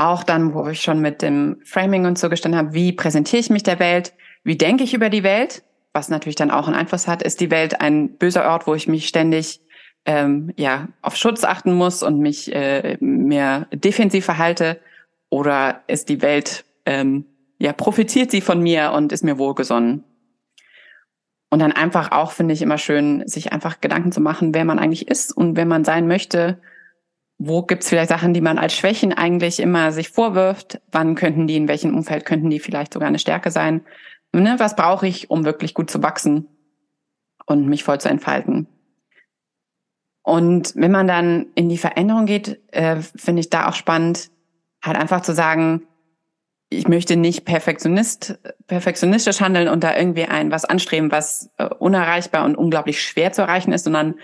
Auch 0.00 0.22
dann, 0.24 0.54
wo 0.54 0.66
ich 0.68 0.80
schon 0.80 1.00
mit 1.00 1.22
dem 1.22 1.58
Framing 1.64 2.06
und 2.06 2.18
so 2.18 2.28
gestanden 2.28 2.58
habe, 2.58 2.74
wie 2.74 2.92
präsentiere 2.92 3.40
ich 3.40 3.50
mich 3.50 3.62
der 3.62 3.78
Welt, 3.78 4.14
wie 4.44 4.56
denke 4.56 4.84
ich 4.84 4.94
über 4.94 5.10
die 5.10 5.22
Welt 5.22 5.62
was 5.92 6.08
natürlich 6.08 6.36
dann 6.36 6.50
auch 6.50 6.66
einen 6.66 6.76
Einfluss 6.76 7.08
hat, 7.08 7.22
ist 7.22 7.40
die 7.40 7.50
Welt 7.50 7.80
ein 7.80 8.16
böser 8.16 8.48
Ort, 8.48 8.66
wo 8.66 8.74
ich 8.74 8.88
mich 8.88 9.08
ständig 9.08 9.60
ähm, 10.04 10.52
ja 10.56 10.88
auf 11.02 11.16
Schutz 11.16 11.44
achten 11.44 11.74
muss 11.74 12.02
und 12.02 12.20
mich 12.20 12.54
äh, 12.54 12.96
mehr 13.00 13.66
defensiv 13.72 14.24
verhalte, 14.24 14.80
oder 15.28 15.82
ist 15.86 16.08
die 16.08 16.22
Welt 16.22 16.64
ähm, 16.86 17.24
ja 17.58 17.72
profitiert 17.72 18.30
sie 18.30 18.40
von 18.40 18.60
mir 18.60 18.92
und 18.92 19.12
ist 19.12 19.24
mir 19.24 19.38
wohlgesonnen? 19.38 20.04
Und 21.52 21.58
dann 21.58 21.72
einfach 21.72 22.12
auch, 22.12 22.30
finde 22.30 22.54
ich 22.54 22.62
immer 22.62 22.78
schön, 22.78 23.26
sich 23.26 23.52
einfach 23.52 23.80
Gedanken 23.80 24.12
zu 24.12 24.20
machen, 24.20 24.54
wer 24.54 24.64
man 24.64 24.78
eigentlich 24.78 25.08
ist 25.08 25.36
und 25.36 25.56
wer 25.56 25.66
man 25.66 25.84
sein 25.84 26.06
möchte. 26.06 26.60
Wo 27.42 27.62
gibt's 27.62 27.88
vielleicht 27.88 28.10
Sachen, 28.10 28.34
die 28.34 28.42
man 28.42 28.58
als 28.58 28.74
Schwächen 28.74 29.14
eigentlich 29.14 29.60
immer 29.60 29.92
sich 29.92 30.10
vorwirft? 30.10 30.78
Wann 30.92 31.14
könnten 31.14 31.46
die, 31.46 31.56
in 31.56 31.68
welchem 31.68 31.96
Umfeld 31.96 32.26
könnten 32.26 32.50
die 32.50 32.60
vielleicht 32.60 32.92
sogar 32.92 33.08
eine 33.08 33.18
Stärke 33.18 33.50
sein? 33.50 33.80
Ne, 34.34 34.56
was 34.58 34.76
brauche 34.76 35.06
ich, 35.06 35.30
um 35.30 35.46
wirklich 35.46 35.72
gut 35.72 35.90
zu 35.90 36.02
wachsen 36.02 36.48
und 37.46 37.66
mich 37.66 37.82
voll 37.82 37.98
zu 37.98 38.10
entfalten? 38.10 38.66
Und 40.22 40.74
wenn 40.76 40.90
man 40.90 41.08
dann 41.08 41.46
in 41.54 41.70
die 41.70 41.78
Veränderung 41.78 42.26
geht, 42.26 42.60
äh, 42.72 42.96
finde 43.00 43.40
ich 43.40 43.48
da 43.48 43.70
auch 43.70 43.74
spannend, 43.74 44.30
halt 44.84 44.98
einfach 44.98 45.22
zu 45.22 45.32
sagen, 45.32 45.84
ich 46.68 46.88
möchte 46.88 47.16
nicht 47.16 47.46
Perfektionist, 47.46 48.38
perfektionistisch 48.66 49.40
handeln 49.40 49.68
und 49.68 49.82
da 49.82 49.96
irgendwie 49.96 50.26
ein 50.26 50.50
was 50.50 50.66
anstreben, 50.66 51.10
was 51.10 51.48
äh, 51.56 51.64
unerreichbar 51.64 52.44
und 52.44 52.56
unglaublich 52.56 53.02
schwer 53.02 53.32
zu 53.32 53.40
erreichen 53.40 53.72
ist, 53.72 53.84
sondern 53.84 54.16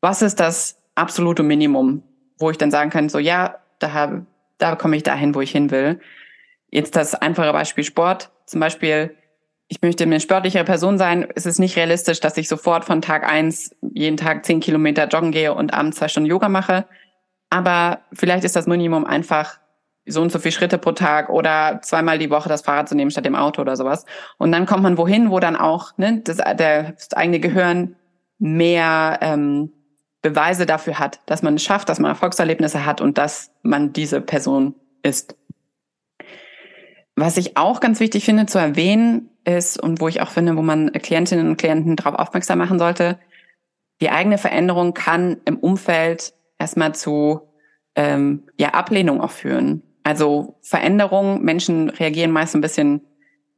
was 0.00 0.22
ist 0.22 0.40
das 0.40 0.82
absolute 0.96 1.44
Minimum, 1.44 2.02
wo 2.38 2.50
ich 2.50 2.58
dann 2.58 2.70
sagen 2.70 2.90
kann, 2.90 3.08
so 3.08 3.18
ja, 3.18 3.56
da, 3.78 3.92
habe, 3.92 4.26
da 4.58 4.76
komme 4.76 4.96
ich 4.96 5.02
dahin, 5.02 5.34
wo 5.34 5.40
ich 5.40 5.50
hin 5.50 5.70
will. 5.70 6.00
Jetzt 6.70 6.96
das 6.96 7.14
einfache 7.14 7.52
Beispiel 7.52 7.84
Sport. 7.84 8.30
Zum 8.46 8.60
Beispiel, 8.60 9.16
ich 9.68 9.82
möchte 9.82 10.04
eine 10.04 10.20
sportlichere 10.20 10.64
Person 10.64 10.98
sein. 10.98 11.26
Es 11.34 11.46
ist 11.46 11.58
nicht 11.58 11.76
realistisch, 11.76 12.20
dass 12.20 12.36
ich 12.36 12.48
sofort 12.48 12.84
von 12.84 13.02
Tag 13.02 13.28
eins 13.28 13.74
jeden 13.82 14.16
Tag 14.16 14.44
zehn 14.44 14.60
Kilometer 14.60 15.06
joggen 15.08 15.32
gehe 15.32 15.54
und 15.54 15.74
abends 15.74 15.98
zwei 15.98 16.08
Stunden 16.08 16.28
Yoga 16.28 16.48
mache. 16.48 16.86
Aber 17.50 18.00
vielleicht 18.12 18.44
ist 18.44 18.56
das 18.56 18.66
Minimum 18.66 19.04
einfach 19.04 19.58
so 20.06 20.22
und 20.22 20.32
so 20.32 20.38
viele 20.38 20.52
Schritte 20.52 20.78
pro 20.78 20.92
Tag 20.92 21.28
oder 21.28 21.80
zweimal 21.82 22.18
die 22.18 22.30
Woche 22.30 22.48
das 22.48 22.62
Fahrrad 22.62 22.88
zu 22.88 22.94
nehmen 22.94 23.10
statt 23.10 23.26
dem 23.26 23.36
Auto 23.36 23.60
oder 23.60 23.76
sowas. 23.76 24.06
Und 24.38 24.52
dann 24.52 24.66
kommt 24.66 24.82
man 24.82 24.98
wohin, 24.98 25.30
wo 25.30 25.38
dann 25.38 25.56
auch 25.56 25.96
ne, 25.98 26.20
das, 26.24 26.38
der, 26.38 26.92
das 26.92 27.12
eigene 27.12 27.40
Gehirn 27.40 27.96
mehr 28.38 29.18
ähm, 29.20 29.72
Beweise 30.22 30.66
dafür 30.66 30.98
hat, 30.98 31.20
dass 31.26 31.42
man 31.42 31.54
es 31.54 31.62
schafft, 31.62 31.88
dass 31.88 32.00
man 32.00 32.10
Erfolgserlebnisse 32.10 32.84
hat 32.84 33.00
und 33.00 33.18
dass 33.18 33.52
man 33.62 33.92
diese 33.92 34.20
Person 34.20 34.74
ist. 35.02 35.36
Was 37.14 37.36
ich 37.36 37.56
auch 37.56 37.80
ganz 37.80 38.00
wichtig 38.00 38.24
finde 38.24 38.46
zu 38.46 38.58
erwähnen 38.58 39.30
ist 39.44 39.80
und 39.80 40.00
wo 40.00 40.08
ich 40.08 40.20
auch 40.20 40.30
finde, 40.30 40.56
wo 40.56 40.62
man 40.62 40.92
Klientinnen 40.92 41.48
und 41.48 41.56
Klienten 41.56 41.96
darauf 41.96 42.14
aufmerksam 42.14 42.58
machen 42.58 42.78
sollte, 42.78 43.18
die 44.00 44.10
eigene 44.10 44.38
Veränderung 44.38 44.94
kann 44.94 45.38
im 45.44 45.58
Umfeld 45.58 46.32
erstmal 46.58 46.94
zu 46.94 47.40
ähm, 47.96 48.44
ja, 48.58 48.70
Ablehnung 48.70 49.20
auch 49.20 49.30
führen. 49.30 49.82
Also 50.04 50.58
Veränderung, 50.62 51.42
Menschen 51.42 51.90
reagieren 51.90 52.30
meist 52.30 52.54
ein 52.54 52.60
bisschen 52.60 53.02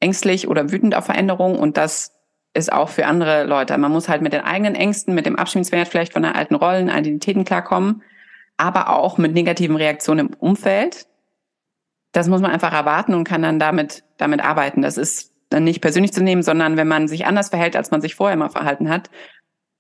ängstlich 0.01 0.49
oder 0.49 0.73
wütend 0.73 0.95
auf 0.95 1.05
Veränderung 1.05 1.59
und 1.59 1.77
das 1.77 2.20
ist 2.55 2.73
auch 2.73 2.89
für 2.89 3.07
andere 3.07 3.45
Leute. 3.45 3.77
Man 3.79 3.93
muss 3.93 4.09
halt 4.09 4.23
mit 4.23 4.33
den 4.33 4.41
eigenen 4.41 4.75
Ängsten, 4.75 5.15
mit 5.15 5.27
dem 5.27 5.37
Abschiedswert 5.37 5.89
vielleicht 5.89 6.13
von 6.13 6.23
der 6.23 6.35
alten 6.35 6.55
Rollen, 6.55 6.89
Identitäten 6.89 7.45
klarkommen, 7.45 8.03
aber 8.57 8.91
auch 8.91 9.19
mit 9.19 9.33
negativen 9.33 9.77
Reaktionen 9.77 10.29
im 10.29 10.35
Umfeld. 10.35 11.07
Das 12.13 12.29
muss 12.29 12.41
man 12.41 12.51
einfach 12.51 12.73
erwarten 12.73 13.15
und 13.15 13.25
kann 13.25 13.43
dann 13.43 13.59
damit, 13.61 14.03
damit 14.19 14.45
arbeiten. 14.45 14.83
Das 14.83 14.99
ist 14.99 15.33
dann 15.49 15.65
nicht 15.65 15.81
persönlich 15.81 16.13
zu 16.13 16.23
nehmen, 16.23 16.43
sondern 16.43 16.77
wenn 16.77 16.89
man 16.89 17.09
sich 17.09 17.27
anders 17.27 17.51
verhält, 17.51 17.77
als 17.77 17.91
man 17.91 18.01
sich 18.01 18.15
vorher 18.17 18.37
mal 18.37 18.51
verhalten 18.51 18.89
hat, 18.89 19.11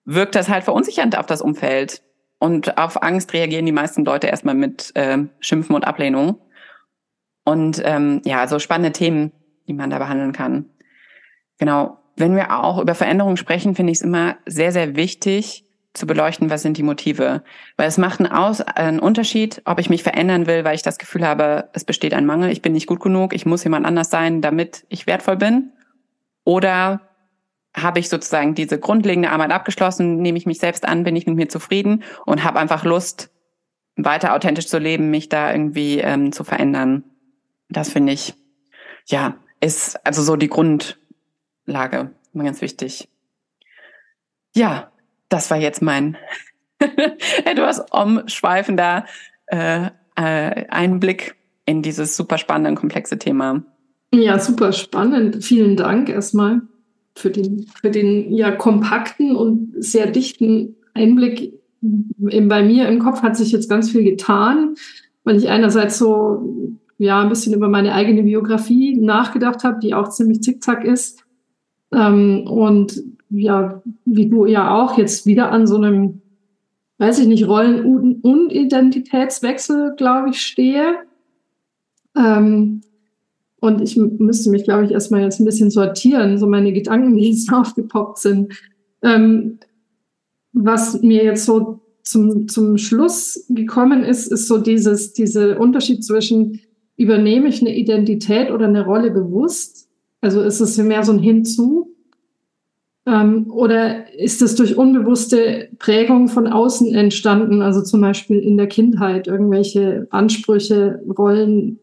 wirkt 0.05 0.35
das 0.35 0.49
halt 0.49 0.65
verunsichernd 0.65 1.19
auf 1.19 1.27
das 1.27 1.43
Umfeld. 1.43 2.03
Und 2.39 2.79
auf 2.79 3.03
Angst 3.03 3.33
reagieren 3.33 3.67
die 3.67 3.73
meisten 3.73 4.05
Leute 4.05 4.29
erstmal 4.29 4.55
mit 4.55 4.93
äh, 4.95 5.19
Schimpfen 5.41 5.75
und 5.75 5.87
Ablehnung. 5.87 6.41
Und 7.45 7.83
ähm, 7.85 8.23
ja, 8.25 8.47
so 8.49 8.59
spannende 8.59 8.93
Themen, 8.93 9.33
die 9.67 9.73
man 9.73 9.91
da 9.91 9.99
behandeln 9.99 10.33
kann. 10.33 10.71
Genau. 11.59 12.00
Wenn 12.17 12.37
wir 12.37 12.59
auch 12.59 12.81
über 12.81 12.95
Veränderungen 12.95 13.37
sprechen, 13.37 13.75
finde 13.75 13.93
ich 13.93 13.99
es 13.99 14.05
immer 14.05 14.37
sehr, 14.47 14.73
sehr 14.73 14.97
wichtig 14.97 15.65
zu 15.93 16.07
beleuchten, 16.07 16.51
was 16.51 16.63
sind 16.63 16.77
die 16.77 16.83
Motive. 16.83 17.43
Weil 17.77 17.89
es 17.89 17.99
macht 17.99 18.21
einen, 18.21 18.31
Aus, 18.31 18.61
einen 18.61 19.01
Unterschied, 19.01 19.63
ob 19.65 19.81
ich 19.81 19.91
mich 19.91 20.03
verändern 20.03 20.47
will, 20.47 20.65
weil 20.65 20.75
ich 20.75 20.83
das 20.83 20.99
Gefühl 20.99 21.27
habe, 21.27 21.69
es 21.73 21.85
besteht 21.85 22.15
ein 22.15 22.27
Mangel, 22.27 22.51
ich 22.51 22.63
bin 22.63 22.73
nicht 22.73 22.87
gut 22.87 23.01
genug, 23.01 23.33
ich 23.35 23.47
muss 23.47 23.65
jemand 23.65 23.87
anders 23.87 24.11
sein, 24.11 24.41
damit 24.41 24.87
ich 24.89 25.07
wertvoll 25.07 25.37
bin. 25.37 25.73
Oder 26.45 27.01
habe 27.75 27.99
ich 27.99 28.09
sozusagen 28.09 28.55
diese 28.55 28.79
grundlegende 28.79 29.31
Arbeit 29.31 29.51
abgeschlossen, 29.51 30.19
nehme 30.19 30.39
ich 30.39 30.47
mich 30.47 30.59
selbst 30.59 30.87
an, 30.87 31.05
bin 31.05 31.17
ich 31.17 31.27
mit 31.27 31.37
mir 31.37 31.49
zufrieden 31.49 32.03
und 32.27 32.45
habe 32.45 32.59
einfach 32.59 32.85
Lust, 32.85 33.31
weiter 33.97 34.35
authentisch 34.35 34.67
zu 34.67 34.79
leben, 34.79 35.11
mich 35.11 35.29
da 35.29 35.53
irgendwie 35.53 35.99
ähm, 35.99 36.33
zu 36.33 36.45
verändern. 36.45 37.05
Das 37.69 37.91
finde 37.91 38.13
ich, 38.13 38.35
ja, 39.07 39.37
ist 39.61 40.05
also 40.07 40.23
so 40.23 40.37
die 40.37 40.49
Grundlage, 41.71 42.11
immer 42.35 42.45
ganz 42.45 42.61
wichtig. 42.63 43.09
Ja, 44.57 44.91
das 45.29 45.51
war 45.51 45.59
jetzt 45.59 45.83
mein 45.83 46.17
etwas 47.45 47.85
umschweifender 47.93 49.05
äh, 49.47 49.87
äh, 50.17 50.67
Einblick 50.69 51.37
in 51.67 51.83
dieses 51.83 52.17
super 52.17 52.39
spannende 52.39 52.71
und 52.71 52.77
komplexe 52.77 53.19
Thema. 53.19 53.63
Ja, 54.13 54.41
super 54.41 54.73
spannend. 54.73 55.45
Vielen 55.45 55.77
Dank 55.77 56.09
erstmal 56.09 56.63
für 57.15 57.31
den, 57.31 57.67
für 57.81 57.91
den 57.91 58.33
ja 58.33 58.51
kompakten 58.51 59.37
und 59.37 59.73
sehr 59.79 60.11
dichten 60.11 60.75
Einblick. 60.95 61.55
Bei 61.81 62.65
mir 62.65 62.89
im 62.89 62.99
Kopf 62.99 63.23
hat 63.23 63.37
sich 63.37 63.53
jetzt 63.53 63.71
ganz 63.71 63.91
viel 63.91 64.03
getan, 64.03 64.75
weil 65.23 65.37
ich 65.37 65.49
einerseits 65.49 65.99
so 65.99 66.77
ja 66.99 67.23
ein 67.23 67.29
bisschen 67.29 67.55
über 67.55 67.69
meine 67.69 67.95
eigene 67.95 68.25
Biografie 68.25 68.97
nachgedacht 68.97 69.63
habe, 69.63 69.79
die 69.81 69.95
auch 69.95 70.09
ziemlich 70.09 70.43
zickzack 70.43 70.85
ist. 70.85 71.20
Ähm, 71.93 72.47
und 72.47 73.03
ja, 73.31 73.83
wie 74.05 74.29
du 74.29 74.47
ja 74.47 74.75
auch 74.75 74.99
jetzt 74.99 75.27
wieder 75.27 75.51
an 75.53 75.67
so 75.67 75.77
einem, 75.77 76.23
weiß 76.99 77.21
ich 77.21 77.27
nicht, 77.27 77.47
Rollen- 77.47 78.21
und 78.21 78.51
Identitätswechsel, 78.51 79.95
glaube 79.97 80.31
ich, 80.31 80.41
stehe. 80.41 80.97
Ähm, 82.17 82.83
und 83.61 83.81
ich 83.83 83.97
müsste 83.97 84.51
mich, 84.51 84.65
glaube 84.65 84.87
ich, 84.87 84.91
erstmal 84.91 85.23
jetzt 85.23 85.39
ein 85.39 85.45
bisschen 85.45 85.71
sortieren, 85.71 86.39
so 86.39 86.47
meine 86.47 86.73
Gedanken, 86.73 87.17
die 87.17 87.31
jetzt 87.31 87.53
aufgepoppt 87.53 88.19
sind. 88.19 88.55
Ähm, 89.03 89.59
was 90.53 91.01
mir 91.03 91.25
jetzt 91.25 91.45
so 91.45 91.81
zum, 92.03 92.49
zum 92.49 92.77
Schluss 92.77 93.47
gekommen 93.51 94.03
ist, 94.03 94.33
ist 94.33 94.49
so 94.49 94.59
dieses, 94.59 95.13
dieser 95.13 95.61
Unterschied 95.61 96.05
zwischen 96.05 96.61
übernehme 96.97 97.49
ich 97.49 97.61
eine 97.61 97.77
Identität 97.77 98.51
oder 98.51 98.67
eine 98.67 98.85
Rolle 98.85 99.11
bewusst? 99.11 99.89
Also 100.21 100.43
ist 100.43 100.61
es 100.61 100.77
mehr 100.79 101.03
so 101.03 101.13
ein 101.13 101.19
Hinzu? 101.19 101.95
Ähm, 103.07 103.51
oder 103.51 104.13
ist 104.15 104.43
es 104.43 104.55
durch 104.55 104.77
unbewusste 104.77 105.69
Prägung 105.79 106.29
von 106.29 106.47
außen 106.47 106.95
entstanden? 106.95 107.63
Also 107.63 107.83
zum 107.83 108.01
Beispiel 108.01 108.39
in 108.39 108.57
der 108.57 108.67
Kindheit 108.67 109.27
irgendwelche 109.27 110.07
Ansprüche, 110.11 111.01
Rollen, 111.17 111.79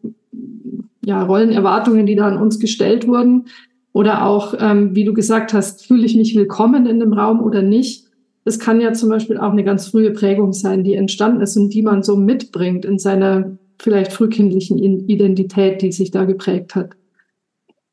ja, 1.04 1.22
Rollenerwartungen, 1.24 2.06
die 2.06 2.14
da 2.14 2.28
an 2.28 2.38
uns 2.38 2.58
gestellt 2.60 3.08
wurden? 3.08 3.46
Oder 3.92 4.26
auch, 4.26 4.54
ähm, 4.58 4.94
wie 4.94 5.04
du 5.04 5.12
gesagt 5.12 5.52
hast, 5.52 5.86
fühle 5.86 6.06
ich 6.06 6.14
mich 6.14 6.36
willkommen 6.36 6.86
in 6.86 7.00
dem 7.00 7.12
Raum 7.12 7.42
oder 7.42 7.62
nicht? 7.62 8.06
Das 8.44 8.60
kann 8.60 8.80
ja 8.80 8.92
zum 8.92 9.08
Beispiel 9.08 9.38
auch 9.38 9.50
eine 9.50 9.64
ganz 9.64 9.88
frühe 9.88 10.12
Prägung 10.12 10.52
sein, 10.52 10.84
die 10.84 10.94
entstanden 10.94 11.40
ist 11.40 11.56
und 11.56 11.74
die 11.74 11.82
man 11.82 12.02
so 12.02 12.16
mitbringt 12.16 12.84
in 12.84 12.98
seiner 12.98 13.58
vielleicht 13.80 14.12
frühkindlichen 14.12 14.78
Identität, 14.78 15.82
die 15.82 15.92
sich 15.92 16.10
da 16.10 16.24
geprägt 16.24 16.74
hat. 16.74 16.97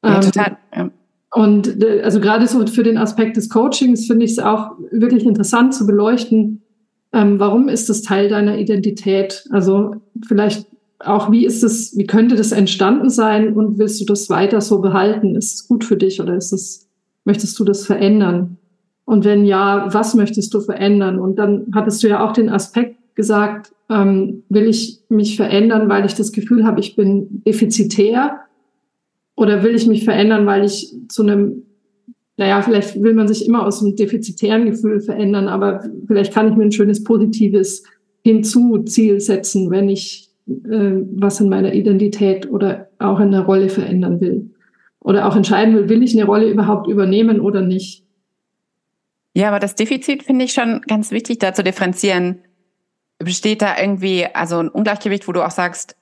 Ja, 0.05 0.15
ähm, 0.15 0.21
total. 0.21 0.57
Ja. 0.75 0.89
Und 1.33 1.83
äh, 1.83 2.01
also 2.01 2.19
gerade 2.19 2.47
so 2.47 2.65
für 2.67 2.83
den 2.83 2.97
Aspekt 2.97 3.37
des 3.37 3.49
Coachings 3.49 4.07
finde 4.07 4.25
ich 4.25 4.31
es 4.31 4.39
auch 4.39 4.71
wirklich 4.91 5.25
interessant 5.25 5.73
zu 5.73 5.85
beleuchten, 5.85 6.61
ähm, 7.11 7.39
warum 7.39 7.69
ist 7.69 7.89
das 7.89 8.01
Teil 8.01 8.29
deiner 8.29 8.57
Identität? 8.57 9.45
Also 9.51 9.95
vielleicht 10.27 10.67
auch, 10.99 11.31
wie 11.31 11.45
ist 11.45 11.63
es, 11.63 11.97
wie 11.97 12.05
könnte 12.05 12.35
das 12.35 12.51
entstanden 12.51 13.09
sein 13.09 13.53
und 13.53 13.77
willst 13.77 14.01
du 14.01 14.05
das 14.05 14.29
weiter 14.29 14.61
so 14.61 14.81
behalten? 14.81 15.35
Ist 15.35 15.53
es 15.53 15.67
gut 15.67 15.83
für 15.83 15.97
dich 15.97 16.21
oder 16.21 16.35
ist 16.35 16.51
es, 16.51 16.87
möchtest 17.23 17.57
du 17.59 17.63
das 17.63 17.85
verändern? 17.85 18.57
Und 19.05 19.23
wenn 19.23 19.45
ja, 19.45 19.87
was 19.93 20.15
möchtest 20.15 20.53
du 20.53 20.61
verändern? 20.61 21.19
Und 21.19 21.37
dann 21.37 21.67
hattest 21.73 22.03
du 22.03 22.07
ja 22.07 22.25
auch 22.25 22.33
den 22.33 22.49
Aspekt 22.49 22.97
gesagt, 23.15 23.71
ähm, 23.89 24.43
will 24.49 24.67
ich 24.67 24.99
mich 25.09 25.37
verändern, 25.37 25.87
weil 25.89 26.05
ich 26.05 26.15
das 26.15 26.31
Gefühl 26.31 26.65
habe, 26.65 26.79
ich 26.79 26.95
bin 26.95 27.43
defizitär? 27.45 28.39
Oder 29.35 29.63
will 29.63 29.75
ich 29.75 29.87
mich 29.87 30.05
verändern, 30.05 30.45
weil 30.45 30.65
ich 30.65 30.93
zu 31.09 31.23
einem, 31.23 31.63
naja, 32.37 32.61
vielleicht 32.61 33.01
will 33.01 33.13
man 33.13 33.27
sich 33.27 33.45
immer 33.45 33.65
aus 33.65 33.81
einem 33.81 33.95
defizitären 33.95 34.65
Gefühl 34.65 35.01
verändern, 35.01 35.47
aber 35.47 35.83
vielleicht 36.07 36.33
kann 36.33 36.49
ich 36.49 36.55
mir 36.55 36.63
ein 36.63 36.71
schönes 36.71 37.03
positives 37.03 37.83
Hinzu-Ziel 38.23 39.19
setzen, 39.19 39.69
wenn 39.71 39.89
ich 39.89 40.29
äh, 40.47 41.01
was 41.15 41.39
in 41.41 41.49
meiner 41.49 41.73
Identität 41.73 42.49
oder 42.49 42.89
auch 42.99 43.19
in 43.19 43.31
der 43.31 43.41
Rolle 43.41 43.69
verändern 43.69 44.21
will. 44.21 44.51
Oder 44.99 45.27
auch 45.27 45.35
entscheiden 45.35 45.75
will, 45.75 45.89
will 45.89 46.03
ich 46.03 46.13
eine 46.15 46.25
Rolle 46.25 46.49
überhaupt 46.49 46.87
übernehmen 46.87 47.39
oder 47.39 47.61
nicht. 47.61 48.03
Ja, 49.33 49.49
aber 49.49 49.59
das 49.59 49.75
Defizit 49.75 50.23
finde 50.23 50.45
ich 50.45 50.53
schon 50.53 50.81
ganz 50.87 51.11
wichtig, 51.11 51.39
da 51.39 51.53
zu 51.53 51.63
differenzieren 51.63 52.39
besteht 53.19 53.61
da 53.61 53.75
irgendwie 53.79 54.25
also 54.33 54.59
ein 54.59 54.69
Ungleichgewicht, 54.69 55.27
wo 55.27 55.31
du 55.31 55.45
auch 55.45 55.51
sagst, 55.51 55.95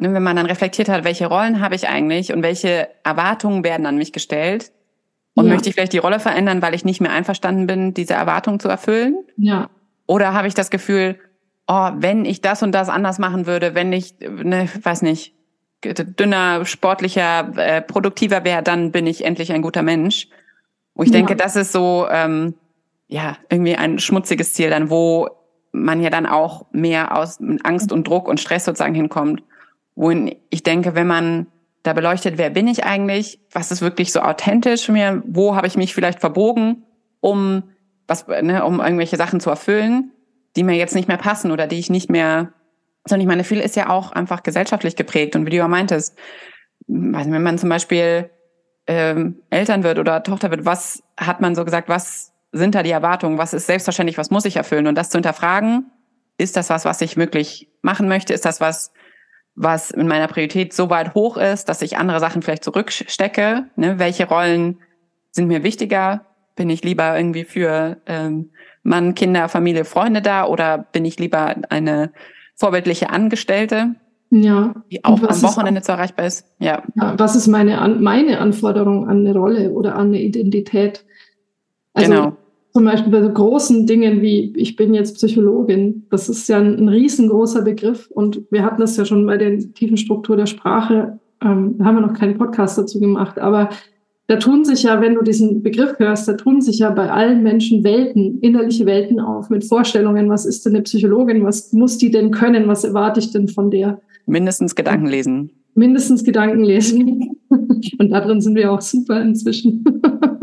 wenn 0.00 0.22
man 0.22 0.36
dann 0.36 0.46
reflektiert 0.46 0.88
hat, 0.88 1.04
welche 1.04 1.26
Rollen 1.26 1.60
habe 1.60 1.74
ich 1.74 1.88
eigentlich 1.88 2.32
und 2.32 2.42
welche 2.42 2.88
Erwartungen 3.04 3.64
werden 3.64 3.84
an 3.84 3.96
mich 3.96 4.12
gestellt, 4.12 4.70
Und 5.38 5.46
ja. 5.46 5.52
möchte 5.52 5.68
ich 5.68 5.76
vielleicht 5.76 5.92
die 5.92 5.98
Rolle 5.98 6.18
verändern, 6.18 6.62
weil 6.62 6.74
ich 6.74 6.84
nicht 6.84 7.00
mehr 7.00 7.12
einverstanden 7.12 7.68
bin, 7.68 7.94
diese 7.94 8.14
Erwartung 8.14 8.58
zu 8.58 8.68
erfüllen? 8.68 9.18
Ja. 9.36 9.70
Oder 10.06 10.32
habe 10.32 10.48
ich 10.48 10.54
das 10.54 10.68
Gefühl, 10.68 11.20
oh, 11.68 11.90
wenn 11.94 12.24
ich 12.24 12.40
das 12.40 12.64
und 12.64 12.72
das 12.72 12.88
anders 12.88 13.20
machen 13.20 13.46
würde, 13.46 13.76
wenn 13.76 13.92
ich, 13.92 14.16
ne, 14.18 14.68
weiß 14.82 15.02
nicht, 15.02 15.34
dünner, 15.84 16.64
sportlicher, 16.64 17.52
äh, 17.56 17.82
produktiver 17.82 18.42
wäre, 18.42 18.64
dann 18.64 18.90
bin 18.90 19.06
ich 19.06 19.24
endlich 19.24 19.52
ein 19.52 19.62
guter 19.62 19.82
Mensch. 19.82 20.26
Wo 20.94 21.04
ich 21.04 21.10
ja. 21.10 21.18
denke, 21.18 21.36
das 21.36 21.54
ist 21.54 21.70
so, 21.70 22.08
ähm, 22.10 22.54
ja, 23.06 23.36
irgendwie 23.48 23.76
ein 23.76 24.00
schmutziges 24.00 24.54
Ziel 24.54 24.70
dann, 24.70 24.90
wo 24.90 25.28
man 25.70 26.02
ja 26.02 26.10
dann 26.10 26.26
auch 26.26 26.66
mehr 26.72 27.16
aus 27.16 27.38
Angst 27.62 27.92
und 27.92 28.08
Druck 28.08 28.26
und 28.26 28.40
Stress 28.40 28.64
sozusagen 28.64 28.94
hinkommt. 28.94 29.44
Wohin 29.98 30.36
ich 30.48 30.62
denke, 30.62 30.94
wenn 30.94 31.08
man 31.08 31.48
da 31.82 31.92
beleuchtet, 31.92 32.38
wer 32.38 32.50
bin 32.50 32.68
ich 32.68 32.84
eigentlich, 32.84 33.40
was 33.50 33.72
ist 33.72 33.82
wirklich 33.82 34.12
so 34.12 34.20
authentisch 34.20 34.86
für 34.86 34.92
mir, 34.92 35.24
wo 35.26 35.56
habe 35.56 35.66
ich 35.66 35.76
mich 35.76 35.92
vielleicht 35.92 36.20
verbogen, 36.20 36.84
um 37.18 37.64
was, 38.06 38.28
ne, 38.28 38.64
um 38.64 38.78
irgendwelche 38.78 39.16
Sachen 39.16 39.40
zu 39.40 39.50
erfüllen, 39.50 40.12
die 40.54 40.62
mir 40.62 40.76
jetzt 40.76 40.94
nicht 40.94 41.08
mehr 41.08 41.16
passen 41.16 41.50
oder 41.50 41.66
die 41.66 41.80
ich 41.80 41.90
nicht 41.90 42.10
mehr, 42.10 42.52
sondern 43.06 43.22
ich 43.22 43.26
meine, 43.26 43.42
viel 43.42 43.58
ist 43.58 43.74
ja 43.74 43.88
auch 43.90 44.12
einfach 44.12 44.44
gesellschaftlich 44.44 44.94
geprägt. 44.94 45.34
Und 45.34 45.46
wie 45.46 45.50
du 45.50 45.56
ja 45.56 45.66
meintest, 45.66 46.16
wenn 46.86 47.42
man 47.42 47.58
zum 47.58 47.68
Beispiel 47.68 48.30
ähm, 48.86 49.42
Eltern 49.50 49.82
wird 49.82 49.98
oder 49.98 50.22
Tochter 50.22 50.52
wird, 50.52 50.64
was 50.64 51.02
hat 51.16 51.40
man 51.40 51.56
so 51.56 51.64
gesagt, 51.64 51.88
was 51.88 52.32
sind 52.52 52.76
da 52.76 52.84
die 52.84 52.92
Erwartungen, 52.92 53.36
was 53.36 53.52
ist 53.52 53.66
selbstverständlich, 53.66 54.16
was 54.16 54.30
muss 54.30 54.44
ich 54.44 54.54
erfüllen? 54.54 54.86
Und 54.86 54.94
das 54.94 55.10
zu 55.10 55.18
hinterfragen, 55.18 55.90
ist 56.38 56.56
das 56.56 56.70
was, 56.70 56.84
was 56.84 57.00
ich 57.00 57.16
wirklich 57.16 57.68
machen 57.82 58.06
möchte, 58.06 58.32
ist 58.32 58.44
das 58.44 58.60
was, 58.60 58.92
was 59.58 59.90
in 59.90 60.06
meiner 60.06 60.28
Priorität 60.28 60.72
so 60.72 60.88
weit 60.88 61.14
hoch 61.14 61.36
ist, 61.36 61.68
dass 61.68 61.82
ich 61.82 61.98
andere 61.98 62.20
Sachen 62.20 62.42
vielleicht 62.42 62.64
zurückstecke, 62.64 63.66
ne? 63.76 63.98
welche 63.98 64.28
Rollen 64.28 64.78
sind 65.32 65.48
mir 65.48 65.64
wichtiger, 65.64 66.24
bin 66.54 66.70
ich 66.70 66.84
lieber 66.84 67.16
irgendwie 67.16 67.44
für 67.44 67.98
ähm, 68.06 68.50
Mann, 68.82 69.14
Kinder, 69.14 69.48
Familie, 69.48 69.84
Freunde 69.84 70.22
da 70.22 70.46
oder 70.46 70.78
bin 70.78 71.04
ich 71.04 71.18
lieber 71.18 71.56
eine 71.70 72.12
vorbildliche 72.54 73.10
Angestellte, 73.10 73.96
ja. 74.30 74.74
die 74.90 75.04
auch 75.04 75.22
am 75.22 75.42
Wochenende 75.42 75.82
zu 75.82 75.92
erreichbar 75.92 76.26
ist? 76.26 76.46
Ja. 76.60 76.82
ja. 76.94 77.14
Was 77.18 77.34
ist 77.34 77.48
meine, 77.48 77.80
An 77.80 78.00
meine 78.00 78.38
Anforderung 78.38 79.08
an 79.08 79.26
eine 79.26 79.32
Rolle 79.32 79.70
oder 79.70 79.96
an 79.96 80.08
eine 80.08 80.20
Identität? 80.20 81.04
Also 81.94 82.10
genau. 82.10 82.36
Zum 82.72 82.84
Beispiel 82.84 83.10
bei 83.10 83.22
so 83.22 83.30
großen 83.30 83.86
Dingen 83.86 84.20
wie 84.20 84.52
ich 84.56 84.76
bin 84.76 84.94
jetzt 84.94 85.16
Psychologin, 85.16 86.06
das 86.10 86.28
ist 86.28 86.48
ja 86.48 86.58
ein, 86.58 86.78
ein 86.78 86.88
riesengroßer 86.88 87.62
Begriff 87.62 88.10
und 88.10 88.42
wir 88.50 88.64
hatten 88.64 88.80
das 88.80 88.96
ja 88.96 89.04
schon 89.04 89.26
bei 89.26 89.36
der 89.36 89.58
tiefen 89.58 89.96
Struktur 89.96 90.36
der 90.36 90.46
Sprache, 90.46 91.18
ähm, 91.42 91.76
da 91.78 91.84
haben 91.84 91.96
wir 91.96 92.06
noch 92.06 92.14
keinen 92.14 92.36
Podcast 92.36 92.78
dazu 92.78 93.00
gemacht, 93.00 93.38
aber 93.38 93.70
da 94.28 94.36
tun 94.36 94.64
sich 94.64 94.82
ja, 94.82 95.00
wenn 95.00 95.14
du 95.14 95.22
diesen 95.22 95.62
Begriff 95.62 95.98
hörst, 95.98 96.28
da 96.28 96.34
tun 96.34 96.60
sich 96.60 96.80
ja 96.80 96.90
bei 96.90 97.10
allen 97.10 97.42
Menschen 97.42 97.82
Welten, 97.82 98.38
innerliche 98.40 98.84
Welten 98.84 99.20
auf 99.20 99.48
mit 99.48 99.64
Vorstellungen, 99.64 100.28
was 100.28 100.44
ist 100.44 100.66
denn 100.66 100.74
eine 100.74 100.82
Psychologin, 100.82 101.44
was 101.44 101.72
muss 101.72 101.96
die 101.96 102.10
denn 102.10 102.30
können, 102.30 102.68
was 102.68 102.84
erwarte 102.84 103.20
ich 103.20 103.32
denn 103.32 103.48
von 103.48 103.70
der? 103.70 104.02
Mindestens 104.26 104.74
Gedanken 104.74 105.06
lesen. 105.06 105.50
Mindestens 105.74 106.24
Gedanken 106.24 106.62
lesen. 106.62 107.38
Und 107.98 108.10
darin 108.10 108.42
sind 108.42 108.54
wir 108.54 108.70
auch 108.70 108.82
super 108.82 109.22
inzwischen. 109.22 109.82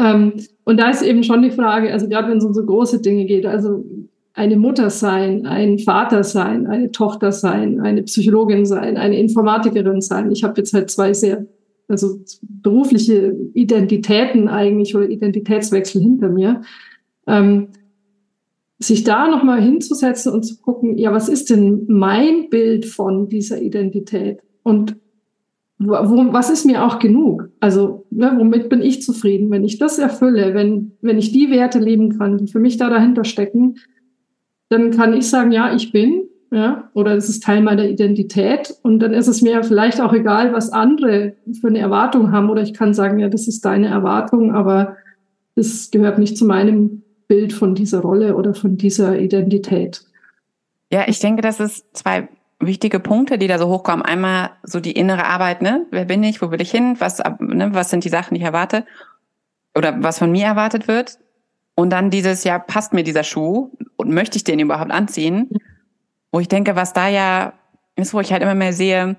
ähm, 0.00 0.32
und 0.64 0.80
da 0.80 0.90
ist 0.90 1.02
eben 1.02 1.22
schon 1.22 1.42
die 1.42 1.50
Frage, 1.50 1.92
also 1.92 2.08
gerade 2.08 2.28
wenn 2.28 2.38
es 2.38 2.44
um 2.44 2.54
so 2.54 2.64
große 2.64 3.02
Dinge 3.02 3.26
geht, 3.26 3.44
also 3.44 3.84
eine 4.32 4.56
Mutter 4.56 4.88
sein, 4.88 5.46
ein 5.46 5.78
Vater 5.78 6.24
sein, 6.24 6.66
eine 6.66 6.90
Tochter 6.90 7.32
sein, 7.32 7.80
eine 7.80 8.04
Psychologin 8.04 8.64
sein, 8.64 8.96
eine 8.96 9.18
Informatikerin 9.18 10.00
sein. 10.00 10.30
Ich 10.30 10.44
habe 10.44 10.54
jetzt 10.56 10.72
halt 10.72 10.90
zwei 10.90 11.12
sehr 11.12 11.46
also 11.88 12.20
berufliche 12.40 13.36
Identitäten 13.52 14.48
eigentlich 14.48 14.94
oder 14.94 15.08
Identitätswechsel 15.08 16.00
hinter 16.00 16.28
mir, 16.28 16.62
ähm, 17.26 17.68
sich 18.78 19.04
da 19.04 19.28
nochmal 19.28 19.60
hinzusetzen 19.60 20.32
und 20.32 20.44
zu 20.44 20.56
gucken, 20.58 20.96
ja, 20.96 21.12
was 21.12 21.28
ist 21.28 21.50
denn 21.50 21.84
mein 21.88 22.48
Bild 22.48 22.86
von 22.86 23.28
dieser 23.28 23.60
Identität? 23.60 24.38
Und 24.62 24.96
wo, 25.88 26.32
was 26.32 26.50
ist 26.50 26.66
mir 26.66 26.84
auch 26.84 26.98
genug? 26.98 27.48
Also, 27.58 28.06
ne, 28.10 28.32
womit 28.36 28.68
bin 28.68 28.82
ich 28.82 29.02
zufrieden? 29.02 29.50
Wenn 29.50 29.64
ich 29.64 29.78
das 29.78 29.98
erfülle, 29.98 30.54
wenn, 30.54 30.92
wenn 31.00 31.18
ich 31.18 31.32
die 31.32 31.50
Werte 31.50 31.78
leben 31.78 32.18
kann, 32.18 32.38
die 32.38 32.46
für 32.46 32.60
mich 32.60 32.76
da 32.76 32.90
dahinter 32.90 33.24
stecken, 33.24 33.76
dann 34.68 34.90
kann 34.90 35.14
ich 35.14 35.28
sagen, 35.28 35.52
ja, 35.52 35.74
ich 35.74 35.90
bin 35.90 36.28
ja, 36.52 36.90
oder 36.94 37.14
es 37.14 37.28
ist 37.28 37.44
Teil 37.44 37.62
meiner 37.62 37.84
Identität 37.84 38.74
und 38.82 38.98
dann 38.98 39.14
ist 39.14 39.28
es 39.28 39.40
mir 39.40 39.62
vielleicht 39.62 40.00
auch 40.00 40.12
egal, 40.12 40.52
was 40.52 40.72
andere 40.72 41.34
für 41.60 41.68
eine 41.68 41.78
Erwartung 41.78 42.32
haben 42.32 42.50
oder 42.50 42.62
ich 42.62 42.74
kann 42.74 42.92
sagen, 42.92 43.20
ja, 43.20 43.28
das 43.28 43.46
ist 43.46 43.64
deine 43.64 43.86
Erwartung, 43.86 44.52
aber 44.52 44.96
das 45.54 45.90
gehört 45.92 46.18
nicht 46.18 46.36
zu 46.36 46.44
meinem 46.44 47.02
Bild 47.28 47.52
von 47.52 47.76
dieser 47.76 48.00
Rolle 48.00 48.34
oder 48.34 48.54
von 48.54 48.76
dieser 48.76 49.18
Identität. 49.18 50.02
Ja, 50.92 51.04
ich 51.06 51.20
denke, 51.20 51.40
das 51.40 51.60
ist 51.60 51.86
zwei 51.92 52.28
wichtige 52.60 53.00
Punkte, 53.00 53.38
die 53.38 53.46
da 53.46 53.58
so 53.58 53.68
hochkommen. 53.68 54.04
Einmal 54.04 54.50
so 54.62 54.80
die 54.80 54.92
innere 54.92 55.24
Arbeit, 55.24 55.62
ne? 55.62 55.86
Wer 55.90 56.04
bin 56.04 56.22
ich? 56.22 56.40
Wo 56.42 56.50
will 56.50 56.60
ich 56.60 56.70
hin? 56.70 56.96
Was, 56.98 57.18
ne? 57.40 57.70
was 57.72 57.90
sind 57.90 58.04
die 58.04 58.08
Sachen, 58.10 58.34
die 58.34 58.40
ich 58.40 58.46
erwarte? 58.46 58.86
Oder 59.74 60.02
was 60.02 60.18
von 60.18 60.30
mir 60.30 60.46
erwartet 60.46 60.86
wird? 60.86 61.18
Und 61.74 61.90
dann 61.90 62.10
dieses, 62.10 62.44
ja, 62.44 62.58
passt 62.58 62.92
mir 62.92 63.02
dieser 63.02 63.24
Schuh 63.24 63.70
und 63.96 64.12
möchte 64.12 64.36
ich 64.36 64.44
den 64.44 64.58
überhaupt 64.58 64.90
anziehen? 64.90 65.48
Wo 66.30 66.40
ich 66.40 66.48
denke, 66.48 66.76
was 66.76 66.92
da 66.92 67.08
ja 67.08 67.54
ist, 67.96 68.14
wo 68.14 68.20
ich 68.20 68.32
halt 68.32 68.42
immer 68.42 68.54
mehr 68.54 68.72
sehe, 68.72 69.16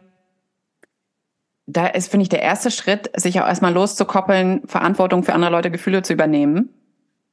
da 1.66 1.88
ist, 1.88 2.12
finde 2.12 2.24
ich, 2.24 2.30
der 2.30 2.42
erste 2.42 2.72
Schritt, 2.72 3.10
sich 3.16 3.40
auch 3.40 3.48
erstmal 3.48 3.74
loszukoppeln, 3.74 4.62
Verantwortung 4.66 5.24
für 5.24 5.34
andere 5.34 5.52
Leute, 5.52 5.72
Gefühle 5.72 6.02
zu 6.02 6.14
übernehmen 6.14 6.70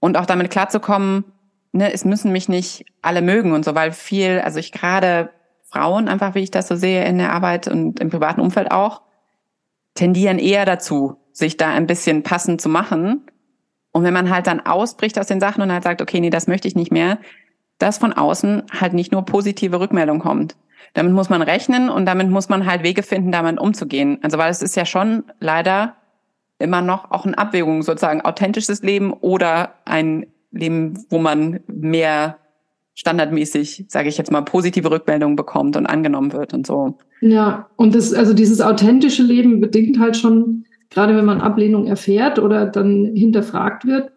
und 0.01 0.17
auch 0.17 0.27
damit 0.27 0.51
klarzukommen, 0.51 1.25
ne, 1.73 1.93
es 1.93 2.05
müssen 2.05 2.33
mich 2.33 2.49
nicht 2.49 2.87
alle 3.03 3.23
mögen 3.23 3.53
und 3.53 3.65
so, 3.65 3.75
weil 3.75 3.93
viel, 3.93 4.41
also 4.41 4.59
ich 4.59 4.73
gerade 4.73 5.31
Frauen, 5.71 6.09
einfach 6.09 6.35
wie 6.35 6.41
ich 6.41 6.51
das 6.51 6.69
so 6.69 6.77
sehe 6.77 7.05
in 7.05 7.19
der 7.19 7.33
Arbeit 7.33 7.69
und 7.69 8.01
im 8.01 8.11
privaten 8.11 8.41
Umfeld 8.41 8.71
auch, 8.71 9.03
tendieren 9.95 10.39
eher 10.39 10.65
dazu, 10.65 11.17
sich 11.33 11.57
da 11.57 11.71
ein 11.71 11.87
bisschen 11.87 12.23
passend 12.23 12.61
zu 12.61 12.69
machen. 12.69 13.27
Und 13.93 14.05
wenn 14.05 14.15
man 14.15 14.31
halt 14.31 14.47
dann 14.47 14.61
ausbricht 14.61 15.19
aus 15.19 15.27
den 15.27 15.41
Sachen 15.41 15.63
und 15.63 15.73
halt 15.73 15.85
sagt, 15.85 16.03
okay, 16.03 16.21
nee, 16.21 16.31
das 16.31 16.47
möchte 16.47 16.69
ich 16.69 16.77
nicht 16.77 16.93
mehr, 16.93 17.19
dass 17.79 17.99
von 17.99 18.13
außen 18.13 18.65
halt 18.81 18.93
nicht 18.93 19.13
nur 19.13 19.25
positive 19.25 19.81
Rückmeldung 19.81 20.19
kommt. 20.19 20.57
Damit 20.95 21.13
muss 21.13 21.29
man 21.29 21.43
rechnen 21.43 21.91
und 21.91 22.07
damit 22.07 22.31
muss 22.31 22.49
man 22.49 22.67
halt 22.67 22.83
Wege 22.83 23.03
finden, 23.03 23.33
damit 23.33 23.61
umzugehen. 23.61 24.19
Also 24.23 24.39
weil 24.39 24.51
es 24.51 24.63
ist 24.63 24.77
ja 24.77 24.87
schon 24.87 25.25
leider 25.39 25.97
immer 26.59 26.83
noch 26.83 27.11
auch 27.11 27.25
eine 27.25 27.39
Abwägung, 27.39 27.83
sozusagen 27.83 28.23
authentisches 28.23 28.83
Leben 28.83 29.13
oder 29.13 29.75
ein 29.85 30.27
Leben, 30.51 31.05
wo 31.11 31.19
man 31.19 31.61
mehr 31.67 32.39
standardmäßig, 32.99 33.85
sage 33.87 34.09
ich 34.09 34.19
jetzt 34.19 34.33
mal, 34.33 34.41
positive 34.43 34.91
Rückmeldungen 34.91 35.37
bekommt 35.37 35.77
und 35.77 35.87
angenommen 35.87 36.33
wird 36.33 36.53
und 36.53 36.67
so. 36.67 36.99
Ja, 37.21 37.69
und 37.77 37.95
das, 37.95 38.13
also 38.13 38.35
dieses 38.35 38.61
authentische 38.61 39.23
Leben 39.23 39.61
bedingt 39.61 40.01
halt 40.01 40.17
schon, 40.17 40.65
gerade 40.91 41.17
wenn 41.17 41.25
man 41.25 41.41
Ablehnung 41.41 41.87
erfährt 41.87 42.41
oder 42.41 42.67
dann 42.67 43.15
hinterfragt 43.15 43.87
wird, 43.87 44.11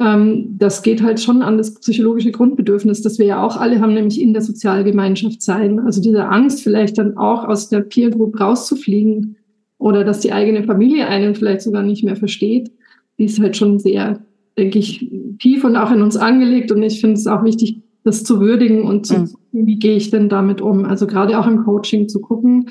ähm, 0.00 0.56
das 0.58 0.82
geht 0.82 1.00
halt 1.00 1.20
schon 1.20 1.42
an 1.42 1.58
das 1.58 1.74
psychologische 1.74 2.32
Grundbedürfnis, 2.32 3.02
das 3.02 3.20
wir 3.20 3.26
ja 3.26 3.40
auch 3.40 3.56
alle 3.56 3.80
haben, 3.80 3.94
nämlich 3.94 4.20
in 4.20 4.32
der 4.32 4.42
Sozialgemeinschaft 4.42 5.40
sein. 5.40 5.78
Also 5.78 6.02
diese 6.02 6.26
Angst, 6.26 6.64
vielleicht 6.64 6.98
dann 6.98 7.16
auch 7.16 7.44
aus 7.44 7.68
der 7.68 7.82
Peer 7.82 8.10
Group 8.10 8.40
rauszufliegen 8.40 9.36
oder 9.78 10.02
dass 10.02 10.18
die 10.18 10.32
eigene 10.32 10.64
Familie 10.64 11.06
einen 11.06 11.36
vielleicht 11.36 11.60
sogar 11.60 11.84
nicht 11.84 12.02
mehr 12.02 12.16
versteht, 12.16 12.72
die 13.16 13.26
ist 13.26 13.38
halt 13.38 13.56
schon 13.56 13.78
sehr, 13.78 14.18
denke 14.58 14.80
ich, 14.80 15.08
tief 15.38 15.62
und 15.62 15.76
auch 15.76 15.92
in 15.92 16.02
uns 16.02 16.16
angelegt. 16.16 16.72
Und 16.72 16.82
ich 16.82 17.00
finde 17.00 17.14
es 17.14 17.28
auch 17.28 17.44
wichtig, 17.44 17.80
das 18.08 18.24
zu 18.24 18.40
würdigen 18.40 18.82
und 18.82 19.06
zu, 19.06 19.18
mhm. 19.18 19.28
wie 19.52 19.78
gehe 19.78 19.96
ich 19.96 20.10
denn 20.10 20.28
damit 20.28 20.60
um? 20.60 20.84
Also 20.84 21.06
gerade 21.06 21.38
auch 21.38 21.46
im 21.46 21.64
Coaching 21.64 22.08
zu 22.08 22.20
gucken, 22.20 22.70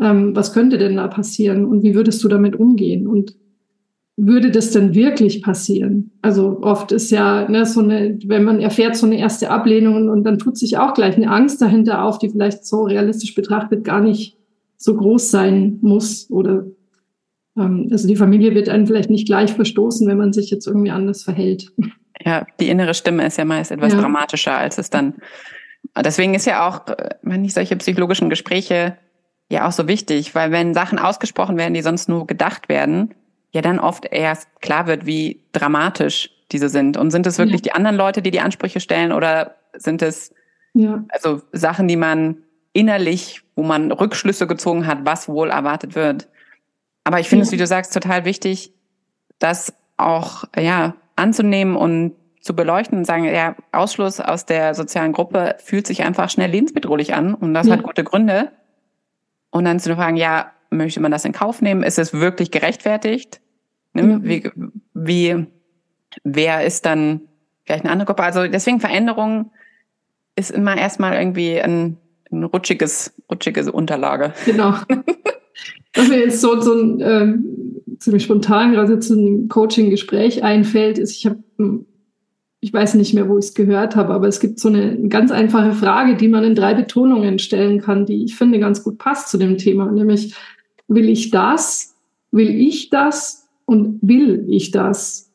ähm, 0.00 0.36
was 0.36 0.52
könnte 0.52 0.76
denn 0.76 0.96
da 0.96 1.08
passieren 1.08 1.64
und 1.64 1.82
wie 1.82 1.94
würdest 1.94 2.22
du 2.22 2.28
damit 2.28 2.56
umgehen? 2.56 3.06
Und 3.06 3.36
würde 4.18 4.50
das 4.50 4.70
denn 4.70 4.94
wirklich 4.94 5.42
passieren? 5.42 6.12
Also 6.22 6.58
oft 6.62 6.90
ist 6.90 7.10
ja 7.10 7.48
ne, 7.48 7.66
so 7.66 7.80
eine, 7.80 8.18
wenn 8.26 8.44
man 8.44 8.60
erfährt 8.60 8.96
so 8.96 9.06
eine 9.06 9.18
erste 9.18 9.50
Ablehnung 9.50 10.08
und 10.08 10.24
dann 10.24 10.38
tut 10.38 10.56
sich 10.56 10.78
auch 10.78 10.94
gleich 10.94 11.16
eine 11.16 11.30
Angst 11.30 11.60
dahinter 11.60 12.02
auf, 12.02 12.18
die 12.18 12.30
vielleicht 12.30 12.64
so 12.64 12.84
realistisch 12.84 13.34
betrachtet 13.34 13.84
gar 13.84 14.00
nicht 14.00 14.38
so 14.78 14.96
groß 14.96 15.30
sein 15.30 15.78
muss 15.82 16.30
oder 16.30 16.66
ähm, 17.58 17.88
also 17.90 18.08
die 18.08 18.16
Familie 18.16 18.54
wird 18.54 18.68
einen 18.68 18.86
vielleicht 18.86 19.10
nicht 19.10 19.26
gleich 19.26 19.52
verstoßen, 19.52 20.06
wenn 20.08 20.18
man 20.18 20.32
sich 20.32 20.50
jetzt 20.50 20.66
irgendwie 20.66 20.90
anders 20.90 21.22
verhält. 21.22 21.72
Ja, 22.26 22.44
die 22.58 22.68
innere 22.68 22.92
Stimme 22.92 23.24
ist 23.24 23.38
ja 23.38 23.44
meist 23.44 23.70
etwas 23.70 23.92
ja. 23.92 24.00
dramatischer, 24.00 24.58
als 24.58 24.78
es 24.78 24.90
dann. 24.90 25.14
Deswegen 25.96 26.34
ist 26.34 26.44
ja 26.44 26.68
auch, 26.68 26.80
wenn 27.22 27.44
ich 27.44 27.54
solche 27.54 27.76
psychologischen 27.76 28.28
Gespräche 28.28 28.98
ja 29.48 29.68
auch 29.68 29.72
so 29.72 29.86
wichtig, 29.86 30.34
weil 30.34 30.50
wenn 30.50 30.74
Sachen 30.74 30.98
ausgesprochen 30.98 31.56
werden, 31.56 31.74
die 31.74 31.82
sonst 31.82 32.08
nur 32.08 32.26
gedacht 32.26 32.68
werden, 32.68 33.14
ja 33.52 33.62
dann 33.62 33.78
oft 33.78 34.06
erst 34.10 34.48
klar 34.60 34.88
wird, 34.88 35.06
wie 35.06 35.44
dramatisch 35.52 36.30
diese 36.50 36.68
sind. 36.68 36.96
Und 36.96 37.12
sind 37.12 37.28
es 37.28 37.38
wirklich 37.38 37.60
ja. 37.60 37.70
die 37.70 37.72
anderen 37.72 37.96
Leute, 37.96 38.22
die 38.22 38.32
die 38.32 38.40
Ansprüche 38.40 38.80
stellen 38.80 39.12
oder 39.12 39.54
sind 39.74 40.02
es 40.02 40.34
ja. 40.74 41.04
also 41.10 41.42
Sachen, 41.52 41.86
die 41.86 41.96
man 41.96 42.38
innerlich, 42.72 43.42
wo 43.54 43.62
man 43.62 43.92
Rückschlüsse 43.92 44.48
gezogen 44.48 44.88
hat, 44.88 44.98
was 45.04 45.28
wohl 45.28 45.50
erwartet 45.50 45.94
wird? 45.94 46.28
Aber 47.04 47.20
ich 47.20 47.28
finde 47.28 47.44
ja. 47.44 47.46
es, 47.46 47.52
wie 47.52 47.56
du 47.56 47.68
sagst, 47.68 47.94
total 47.94 48.24
wichtig, 48.24 48.72
das 49.38 49.72
auch 49.96 50.42
ja 50.58 50.96
anzunehmen 51.16 51.76
und 51.76 52.14
zu 52.40 52.54
beleuchten 52.54 52.98
und 52.98 53.04
sagen, 53.04 53.24
ja, 53.24 53.56
Ausschluss 53.72 54.20
aus 54.20 54.46
der 54.46 54.74
sozialen 54.74 55.12
Gruppe 55.12 55.56
fühlt 55.58 55.86
sich 55.86 56.04
einfach 56.04 56.30
schnell 56.30 56.50
lebensbedrohlich 56.50 57.14
an 57.14 57.34
und 57.34 57.54
das 57.54 57.66
ja. 57.66 57.74
hat 57.74 57.82
gute 57.82 58.04
Gründe. 58.04 58.52
Und 59.50 59.64
dann 59.64 59.80
zu 59.80 59.94
fragen, 59.96 60.16
ja, 60.16 60.52
möchte 60.70 61.00
man 61.00 61.10
das 61.10 61.24
in 61.24 61.32
Kauf 61.32 61.60
nehmen? 61.62 61.82
Ist 61.82 61.98
es 61.98 62.12
wirklich 62.12 62.50
gerechtfertigt? 62.50 63.40
Ne? 63.94 64.02
Ja. 64.02 64.18
Wie, 64.22 64.50
wie, 64.94 65.46
wer 66.22 66.64
ist 66.64 66.86
dann 66.86 67.22
vielleicht 67.64 67.84
eine 67.84 67.92
andere 67.92 68.06
Gruppe? 68.06 68.22
Also 68.22 68.46
deswegen 68.46 68.80
Veränderung 68.80 69.50
ist 70.36 70.50
immer 70.50 70.76
erstmal 70.76 71.14
irgendwie 71.14 71.60
ein, 71.60 71.96
ein 72.30 72.44
rutschiges, 72.44 73.14
rutschiges 73.30 73.68
Unterlage. 73.68 74.34
Genau. 74.44 74.74
Was 75.94 76.08
mir 76.08 76.20
jetzt 76.20 76.40
so, 76.40 76.60
so 76.60 76.74
ein 76.74 77.00
ähm, 77.00 77.65
ziemlich 77.98 78.24
spontan 78.24 78.72
gerade 78.72 78.98
zu 78.98 79.14
einem 79.14 79.48
Coaching-Gespräch 79.48 80.42
einfällt, 80.42 80.98
ist, 80.98 81.12
ich 81.12 81.26
habe 81.26 81.38
hm, 81.58 81.86
ich 82.66 82.72
weiß 82.72 82.94
nicht 82.94 83.14
mehr, 83.14 83.28
wo 83.28 83.38
ich 83.38 83.46
es 83.46 83.54
gehört 83.54 83.96
habe, 83.96 84.12
aber 84.12 84.26
es 84.26 84.40
gibt 84.40 84.58
so 84.58 84.68
eine 84.68 85.08
ganz 85.08 85.30
einfache 85.30 85.72
Frage, 85.72 86.16
die 86.16 86.26
man 86.26 86.42
in 86.42 86.54
drei 86.54 86.74
Betonungen 86.74 87.38
stellen 87.38 87.80
kann, 87.80 88.06
die 88.06 88.24
ich 88.24 88.34
finde 88.34 88.58
ganz 88.58 88.82
gut 88.82 88.98
passt 88.98 89.28
zu 89.28 89.38
dem 89.38 89.56
Thema, 89.56 89.90
nämlich 89.92 90.34
will 90.88 91.08
ich 91.08 91.30
das, 91.30 91.94
will 92.32 92.50
ich 92.50 92.90
das 92.90 93.46
und 93.66 93.98
will 94.02 94.46
ich 94.48 94.70
das? 94.70 95.30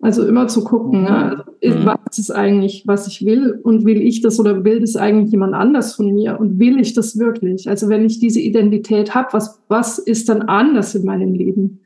Also 0.00 0.26
immer 0.26 0.48
zu 0.48 0.64
gucken, 0.64 1.04
ne? 1.04 1.44
also, 1.62 1.78
mhm. 1.78 1.86
was 1.86 2.18
ist 2.18 2.30
eigentlich, 2.30 2.82
was 2.86 3.06
ich 3.06 3.24
will 3.24 3.58
und 3.62 3.86
will 3.86 4.02
ich 4.02 4.20
das 4.20 4.38
oder 4.40 4.64
will 4.64 4.80
das 4.80 4.96
eigentlich 4.96 5.30
jemand 5.30 5.54
anders 5.54 5.94
von 5.94 6.12
mir 6.12 6.38
und 6.40 6.58
will 6.58 6.80
ich 6.80 6.92
das 6.92 7.18
wirklich? 7.18 7.68
Also 7.68 7.88
wenn 7.88 8.04
ich 8.04 8.18
diese 8.18 8.40
Identität 8.40 9.14
habe, 9.14 9.28
was, 9.32 9.62
was 9.68 9.98
ist 9.98 10.28
dann 10.28 10.42
anders 10.42 10.94
in 10.94 11.06
meinem 11.06 11.32
Leben? 11.32 11.80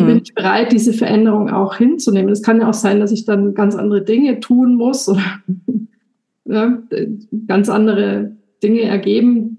Und 0.00 0.06
mhm. 0.06 0.14
bin 0.14 0.22
ich 0.22 0.34
bereit, 0.34 0.72
diese 0.72 0.92
Veränderung 0.92 1.50
auch 1.50 1.76
hinzunehmen? 1.76 2.30
Es 2.30 2.42
kann 2.42 2.60
ja 2.60 2.68
auch 2.68 2.74
sein, 2.74 3.00
dass 3.00 3.12
ich 3.12 3.24
dann 3.24 3.54
ganz 3.54 3.74
andere 3.74 4.02
Dinge 4.02 4.40
tun 4.40 4.74
muss 4.74 5.08
oder 5.08 5.22
ja, 6.44 6.78
ganz 7.46 7.68
andere 7.68 8.32
Dinge 8.62 8.82
ergeben, 8.82 9.58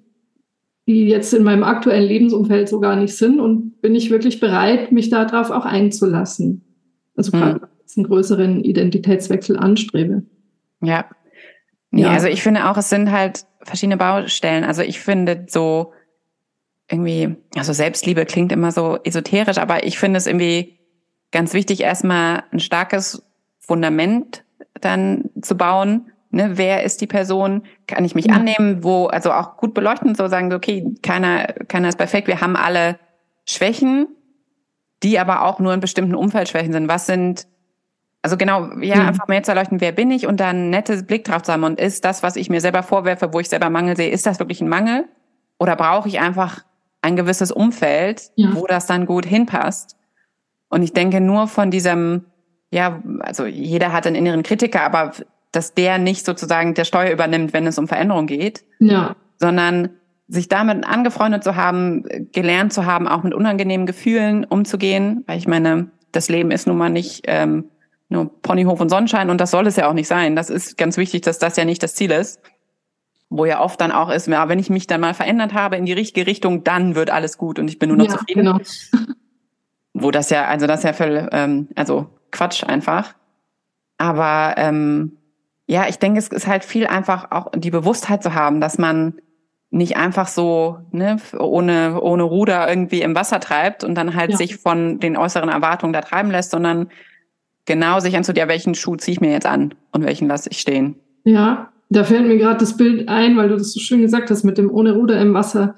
die 0.88 1.08
jetzt 1.08 1.34
in 1.34 1.44
meinem 1.44 1.64
aktuellen 1.64 2.08
Lebensumfeld 2.08 2.68
so 2.68 2.80
gar 2.80 2.96
nicht 2.96 3.16
sind. 3.16 3.40
Und 3.40 3.82
bin 3.82 3.96
ich 3.96 4.10
wirklich 4.10 4.40
bereit, 4.40 4.92
mich 4.92 5.10
darauf 5.10 5.52
auch 5.52 5.66
einzulassen? 5.66 6.64
Also 7.16 7.32
gerade, 7.32 7.56
mhm. 7.56 7.62
wenn 7.62 7.70
ich 7.86 7.98
einen 7.98 8.08
größeren 8.08 8.64
Identitätswechsel 8.64 9.58
anstrebe. 9.58 10.24
Ja. 10.82 11.06
Nee, 11.92 12.04
ja. 12.04 12.12
also 12.12 12.28
ich 12.28 12.42
finde 12.42 12.70
auch, 12.70 12.78
es 12.78 12.90
sind 12.90 13.12
halt 13.12 13.46
verschiedene 13.64 13.98
Baustellen. 13.98 14.64
Also 14.64 14.82
ich 14.82 15.00
finde 15.00 15.46
so, 15.48 15.92
irgendwie, 16.92 17.36
also 17.56 17.74
Selbstliebe 17.74 18.26
klingt 18.26 18.52
immer 18.52 18.72
so 18.72 18.98
esoterisch, 19.04 19.58
aber 19.58 19.86
ich 19.86 19.98
finde 19.98 20.18
es 20.18 20.28
irgendwie 20.28 20.80
ganz 21.32 21.54
wichtig, 21.54 21.82
erstmal 21.82 22.44
ein 22.52 22.60
starkes 22.60 23.24
Fundament 23.60 24.44
dann 24.80 25.30
zu 25.42 25.56
bauen. 25.56 26.12
Ne, 26.30 26.52
wer 26.56 26.84
ist 26.84 27.02
die 27.02 27.08
Person? 27.08 27.64
Kann 27.88 28.06
ich 28.06 28.16
mich 28.16 28.26
ja. 28.26 28.36
annehmen? 28.36 28.84
Wo, 28.84 29.08
also 29.08 29.32
auch 29.32 29.58
gut 29.58 29.74
beleuchten, 29.74 30.16
so 30.16 30.28
sagen, 30.28 30.54
okay, 30.54 30.94
keiner, 31.02 31.48
keiner 31.68 31.90
ist 31.90 31.98
perfekt. 31.98 32.28
Wir 32.28 32.42
haben 32.42 32.56
alle 32.56 33.00
Schwächen, 33.46 34.08
die 35.04 35.20
aber 35.20 35.44
auch 35.44 35.60
nur 35.60 35.74
in 35.74 35.80
bestimmten 35.80 36.16
Umfeldschwächen 36.16 36.72
sind. 36.72 36.88
Was 36.88 37.06
sind, 37.06 37.48
also 38.22 38.38
genau, 38.38 38.72
ja, 38.80 38.96
mhm. 38.98 39.08
einfach 39.08 39.28
mehr 39.28 39.44
zu 39.44 39.52
erleuchten, 39.52 39.82
wer 39.82 39.92
bin 39.92 40.12
ich 40.12 40.26
und 40.26 40.40
dann 40.40 40.70
nettes 40.70 41.06
Blick 41.06 41.26
drauf 41.26 41.42
zu 41.42 41.52
haben 41.52 41.64
und 41.64 41.80
ist 41.80 42.06
das, 42.06 42.24
was 42.24 42.36
ich 42.38 42.50
mir 42.50 42.62
selber 42.62 42.84
vorwerfe, 42.84 43.34
wo 43.34 43.40
ich 43.40 43.50
selber 43.50 43.70
Mangel 43.70 43.98
sehe, 43.98 44.10
ist 44.10 44.26
das 44.26 44.40
wirklich 44.40 44.62
ein 44.62 44.70
Mangel? 44.70 45.06
Oder 45.60 45.76
brauche 45.76 46.08
ich 46.08 46.20
einfach 46.20 46.64
ein 47.02 47.16
gewisses 47.16 47.52
Umfeld, 47.52 48.32
ja. 48.36 48.50
wo 48.54 48.68
das 48.68 48.86
dann 48.86 49.06
gut 49.06 49.26
hinpasst. 49.26 49.98
Und 50.70 50.84
ich 50.84 50.94
denke 50.94 51.20
nur 51.20 51.48
von 51.48 51.72
diesem, 51.72 52.26
ja, 52.72 53.02
also 53.20 53.46
jeder 53.46 53.92
hat 53.92 54.08
einen 54.08 54.16
inneren 54.16 54.44
Kritiker, 54.44 54.82
aber 54.84 55.12
dass 55.52 55.74
der 55.74 55.98
nicht 55.98 56.26
sozusagen 56.26 56.74
der 56.74 56.86
Steuer 56.86 57.12
übernimmt, 57.12 57.54
wenn 57.54 57.68
es 57.68 57.78
um 57.78 57.88
Veränderung 57.88 58.28
geht, 58.28 58.64
ja. 58.80 59.16
sondern 59.40 59.90
sich 60.28 60.48
damit 60.48 60.86
angefreundet 60.86 61.44
zu 61.44 61.58
haben, 61.58 62.06
gelernt 62.32 62.72
zu 62.72 62.86
haben, 62.86 63.08
auch 63.08 63.24
mit 63.24 63.34
unangenehmen 63.34 63.86
Gefühlen 63.86 64.46
umzugehen, 64.46 65.26
weil 65.28 65.38
ich 65.38 65.48
meine, 65.48 65.88
das 66.14 66.30
Leben 66.30 66.52
ist 66.52 66.68
nun 66.68 66.78
mal 66.78 66.90
nicht 66.90 67.24
ähm, 67.28 67.66
nur 68.08 68.32
Ponyhof 68.42 68.80
und 68.80 68.90
Sonnenschein 68.90 69.30
und 69.30 69.42
das 69.42 69.52
soll 69.52 69.68
es 69.68 69.76
ja 69.76 69.90
auch 69.90 69.94
nicht 69.94 70.08
sein. 70.08 70.38
Das 70.38 70.50
ist 70.50 70.78
ganz 70.78 70.96
wichtig, 70.96 71.22
dass 71.22 71.38
das 71.38 71.58
ja 71.58 71.66
nicht 71.66 71.84
das 71.84 71.96
Ziel 71.96 72.12
ist 72.12 72.40
wo 73.32 73.46
ja 73.46 73.62
oft 73.62 73.80
dann 73.80 73.94
auch 73.94 74.10
ist, 74.10 74.28
ja, 74.28 74.50
wenn 74.50 74.60
ich 74.60 74.70
mich 74.70 74.88
dann 74.88 75.00
mal 75.00 75.14
verändert 75.14 75.54
habe 75.54 75.78
in 75.78 75.86
die 75.86 75.94
richtige 75.94 76.28
Richtung, 76.28 76.66
dann 76.66 76.96
wird 76.96 77.10
alles 77.10 77.38
gut 77.38 77.60
und 77.60 77.70
ich 77.70 77.80
bin 77.80 77.88
nur 77.88 77.98
noch 77.98 78.08
ja, 78.08 78.12
zufrieden. 78.12 78.46
Genau. 78.46 78.60
Wo 79.94 80.12
das 80.12 80.30
ja, 80.30 80.46
also 80.46 80.68
das 80.68 80.82
ist 80.82 80.84
ja 80.84 80.94
voll, 80.94 81.30
ähm, 81.32 81.70
also 81.76 82.10
Quatsch 82.32 82.66
einfach. 82.66 83.16
Aber 83.98 84.56
ähm, 84.58 85.18
ja, 85.66 85.88
ich 85.88 85.98
denke, 85.98 86.20
es 86.20 86.28
ist 86.28 86.46
halt 86.46 86.66
viel 86.66 86.88
einfach 86.88 87.32
auch 87.32 87.52
die 87.56 87.72
Bewusstheit 87.72 88.22
zu 88.22 88.34
haben, 88.34 88.60
dass 88.60 88.78
man 88.78 89.22
nicht 89.70 89.96
einfach 89.96 90.28
so 90.28 90.80
ne, 90.92 91.16
ohne, 91.40 92.02
ohne 92.02 92.24
Ruder 92.24 92.68
irgendwie 92.68 93.02
im 93.02 93.16
Wasser 93.16 93.40
treibt 93.40 93.86
und 93.86 93.96
dann 93.96 94.14
halt 94.14 94.32
ja. 94.32 94.38
sich 94.38 94.58
von 94.58 95.00
den 95.00 95.16
äußeren 95.16 95.48
Erwartungen 95.48 95.94
da 95.94 96.02
treiben 96.02 96.32
lässt, 96.32 96.52
sondern 96.52 96.90
genau 97.64 98.02
sich 98.02 98.18
anzusehen, 98.18 98.40
ja, 98.40 98.50
welchen 98.50 98.76
Schuh 98.76 98.98
ziehe 98.98 99.14
ich 99.14 99.22
mir 99.22 99.32
jetzt 99.32 99.46
an 99.46 99.74
und 99.94 100.04
welchen 100.04 100.28
lasse 100.28 100.50
ich 100.50 100.60
stehen. 100.60 101.00
Ja, 101.24 101.71
da 101.92 102.06
fällt 102.06 102.26
mir 102.26 102.38
gerade 102.38 102.60
das 102.60 102.78
Bild 102.78 103.10
ein, 103.10 103.36
weil 103.36 103.50
du 103.50 103.58
das 103.58 103.74
so 103.74 103.80
schön 103.82 104.02
gesagt 104.02 104.32
hast 104.32 104.46
mit 104.46 104.58
dem 104.58 104.72
ohne 104.72 104.94
Ruder 104.94 105.20
im 105.20 105.34
Wasser. 105.34 105.76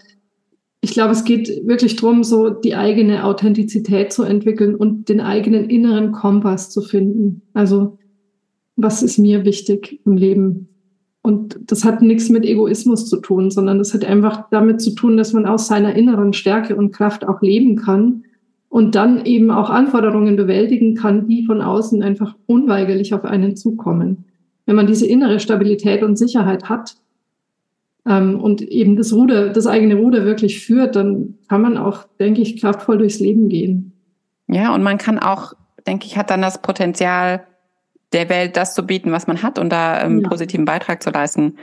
Ich 0.80 0.92
glaube, 0.92 1.12
es 1.12 1.24
geht 1.24 1.66
wirklich 1.66 1.96
darum, 1.96 2.24
so 2.24 2.52
die 2.52 2.76
eigene 2.76 3.24
Authentizität 3.24 4.14
zu 4.14 4.22
entwickeln 4.22 4.76
und 4.76 5.10
den 5.10 5.22
eigenen 5.22 5.72
inneren 5.72 6.12
Kompass 6.12 6.70
zu 6.70 6.82
finden. 6.82 7.42
Also, 7.54 7.98
was 8.76 9.02
ist 9.02 9.18
mir 9.18 9.44
wichtig 9.44 10.02
im 10.06 10.16
Leben? 10.16 10.68
Und 11.24 11.60
das 11.66 11.84
hat 11.84 12.04
nichts 12.04 12.30
mit 12.30 12.46
Egoismus 12.46 13.10
zu 13.10 13.18
tun, 13.18 13.50
sondern 13.50 13.80
das 13.80 13.96
hat 13.96 14.06
einfach 14.06 14.50
damit 14.52 14.82
zu 14.82 14.92
tun, 14.92 15.18
dass 15.18 15.34
man 15.34 15.48
aus 15.48 15.68
seiner 15.68 15.96
inneren 15.96 16.34
Stärke 16.34 16.76
und 16.76 16.92
Kraft 16.92 17.28
auch 17.28 17.42
leben 17.42 17.76
kann 17.76 18.26
und 18.70 18.94
dann 18.94 19.26
eben 19.26 19.50
auch 19.50 19.72
Anforderungen 19.72 20.36
bewältigen 20.36 20.94
kann, 20.94 21.28
die 21.28 21.44
von 21.46 21.62
außen 21.62 22.04
einfach 22.04 22.36
unweigerlich 22.46 23.16
auf 23.16 23.24
einen 23.24 23.56
zukommen 23.56 24.26
wenn 24.66 24.76
man 24.76 24.88
diese 24.88 25.06
innere 25.06 25.40
Stabilität 25.40 26.04
und 26.04 26.18
Sicherheit 26.18 26.70
hat 26.70 26.96
ähm, 28.08 28.40
und 28.40 28.62
eben 28.62 28.96
das 28.96 29.14
Ruder, 29.14 29.50
das 29.50 29.68
eigene 29.68 29.96
Ruder 29.96 30.26
wirklich 30.26 30.66
führt, 30.66 30.96
dann 30.96 31.36
kann 31.50 31.62
man 31.62 31.78
auch, 31.78 32.06
denke 32.20 32.42
ich, 32.42 32.60
kraftvoll 32.62 32.98
durchs 32.98 33.20
Leben 33.20 33.50
gehen. 33.50 33.94
Ja, 34.48 34.74
und 34.74 34.84
man 34.84 34.98
kann 34.98 35.20
auch, 35.20 35.54
denke 35.88 36.06
ich, 36.06 36.18
hat 36.18 36.30
dann 36.30 36.42
das 36.42 36.62
Potenzial, 36.62 37.46
der 38.14 38.30
Welt 38.30 38.58
das 38.58 38.76
zu 38.76 38.86
bieten, 38.86 39.12
was 39.12 39.28
man 39.28 39.42
hat 39.42 39.58
und 39.58 39.70
da 39.72 39.94
einen 39.94 40.18
ähm, 40.18 40.24
ja. 40.24 40.30
positiven 40.30 40.66
Beitrag 40.66 41.02
zu 41.02 41.10
leisten. 41.10 41.58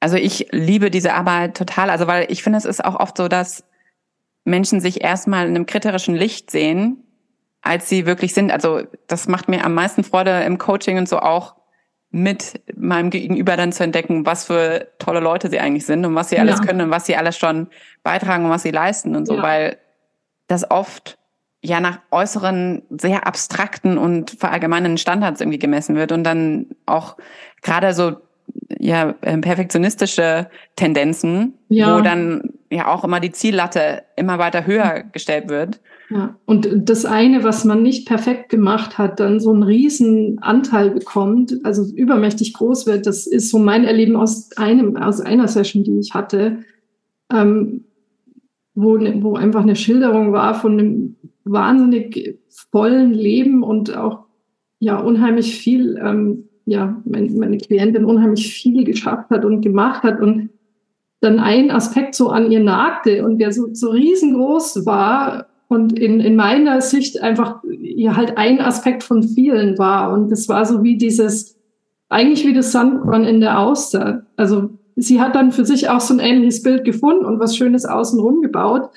Also 0.00 0.16
ich 0.16 0.48
liebe 0.50 0.90
diese 0.90 1.14
Arbeit 1.14 1.56
total, 1.56 1.90
also 1.90 2.06
weil 2.06 2.26
ich 2.30 2.42
finde, 2.42 2.58
es 2.58 2.64
ist 2.64 2.84
auch 2.84 2.98
oft 2.98 3.16
so, 3.16 3.28
dass 3.28 3.64
Menschen 4.44 4.80
sich 4.80 5.02
erstmal 5.02 5.46
in 5.46 5.54
einem 5.54 5.66
kriterischen 5.66 6.14
Licht 6.14 6.50
sehen, 6.50 7.04
als 7.62 7.88
sie 7.88 8.06
wirklich 8.06 8.34
sind. 8.34 8.52
Also 8.52 8.82
das 9.06 9.28
macht 9.28 9.48
mir 9.48 9.64
am 9.64 9.74
meisten 9.74 10.04
Freude 10.04 10.42
im 10.42 10.58
Coaching 10.58 10.98
und 10.98 11.08
so 11.08 11.18
auch, 11.18 11.56
mit 12.10 12.60
meinem 12.74 13.10
Gegenüber 13.10 13.56
dann 13.56 13.72
zu 13.72 13.84
entdecken, 13.84 14.24
was 14.26 14.46
für 14.46 14.88
tolle 14.98 15.20
Leute 15.20 15.50
sie 15.50 15.60
eigentlich 15.60 15.86
sind 15.86 16.04
und 16.04 16.14
was 16.14 16.30
sie 16.30 16.38
alles 16.38 16.60
ja. 16.60 16.64
können 16.64 16.80
und 16.82 16.90
was 16.90 17.06
sie 17.06 17.16
alles 17.16 17.36
schon 17.36 17.68
beitragen 18.02 18.44
und 18.44 18.50
was 18.50 18.62
sie 18.62 18.70
leisten 18.70 19.16
und 19.16 19.26
so, 19.26 19.36
ja. 19.36 19.42
weil 19.42 19.78
das 20.46 20.70
oft 20.70 21.18
ja 21.62 21.80
nach 21.80 21.98
äußeren, 22.10 22.82
sehr 22.90 23.26
abstrakten 23.26 23.98
und 23.98 24.30
verallgemeinenden 24.30 24.98
Standards 24.98 25.40
irgendwie 25.40 25.58
gemessen 25.58 25.96
wird 25.96 26.12
und 26.12 26.24
dann 26.24 26.66
auch 26.86 27.16
gerade 27.62 27.92
so 27.92 28.16
ja 28.78 29.12
perfektionistische 29.12 30.48
Tendenzen, 30.76 31.54
ja. 31.68 31.96
wo 31.96 32.02
dann 32.02 32.55
ja 32.70 32.88
auch 32.88 33.04
immer 33.04 33.20
die 33.20 33.30
Ziellatte 33.30 34.02
immer 34.16 34.38
weiter 34.38 34.66
höher 34.66 35.04
gestellt 35.12 35.48
wird. 35.48 35.80
Ja, 36.10 36.36
und 36.44 36.68
das 36.88 37.04
eine, 37.04 37.42
was 37.42 37.64
man 37.64 37.82
nicht 37.82 38.06
perfekt 38.06 38.48
gemacht 38.48 38.96
hat, 38.96 39.18
dann 39.18 39.40
so 39.40 39.52
einen 39.52 39.64
riesen 39.64 40.38
Anteil 40.40 40.90
bekommt, 40.90 41.58
also 41.64 41.84
übermächtig 41.94 42.52
groß 42.54 42.86
wird, 42.86 43.06
das 43.06 43.26
ist 43.26 43.50
so 43.50 43.58
mein 43.58 43.84
Erleben 43.84 44.16
aus 44.16 44.56
einem, 44.56 44.96
aus 44.96 45.20
einer 45.20 45.48
Session, 45.48 45.82
die 45.82 45.98
ich 45.98 46.14
hatte, 46.14 46.58
ähm, 47.32 47.84
wo, 48.74 48.96
ne, 48.96 49.18
wo 49.20 49.34
einfach 49.34 49.62
eine 49.62 49.74
Schilderung 49.74 50.32
war 50.32 50.54
von 50.54 50.78
einem 50.78 51.16
wahnsinnig 51.44 52.38
vollen 52.70 53.12
Leben 53.12 53.62
und 53.62 53.96
auch 53.96 54.26
ja 54.78 54.98
unheimlich 54.98 55.56
viel, 55.58 55.98
ähm, 56.00 56.48
ja, 56.66 57.00
meine, 57.04 57.30
meine 57.30 57.58
Klientin 57.58 58.04
unheimlich 58.04 58.52
viel 58.52 58.84
geschafft 58.84 59.30
hat 59.30 59.44
und 59.44 59.60
gemacht 59.60 60.02
hat 60.02 60.20
und 60.20 60.50
dann 61.20 61.38
ein 61.38 61.70
Aspekt 61.70 62.14
so 62.14 62.28
an 62.28 62.50
ihr 62.50 62.60
nagte 62.60 63.24
und 63.24 63.38
der 63.38 63.52
so, 63.52 63.68
so 63.72 63.90
riesengroß 63.90 64.86
war 64.86 65.46
und 65.68 65.98
in, 65.98 66.20
in 66.20 66.36
meiner 66.36 66.80
Sicht 66.80 67.22
einfach 67.22 67.62
ja 67.80 68.16
halt 68.16 68.36
ein 68.36 68.60
Aspekt 68.60 69.02
von 69.02 69.22
vielen 69.22 69.78
war. 69.78 70.12
Und 70.12 70.30
das 70.30 70.48
war 70.48 70.64
so 70.64 70.82
wie 70.82 70.96
dieses, 70.96 71.58
eigentlich 72.08 72.46
wie 72.46 72.54
das 72.54 72.72
Sandkorn 72.72 73.24
in 73.24 73.40
der 73.40 73.58
Auster. 73.58 74.26
Also 74.36 74.70
sie 74.94 75.20
hat 75.20 75.34
dann 75.34 75.52
für 75.52 75.64
sich 75.64 75.88
auch 75.88 76.00
so 76.00 76.14
ein 76.14 76.20
ähnliches 76.20 76.62
Bild 76.62 76.84
gefunden 76.84 77.24
und 77.24 77.40
was 77.40 77.56
Schönes 77.56 77.84
außenrum 77.84 78.42
gebaut. 78.42 78.90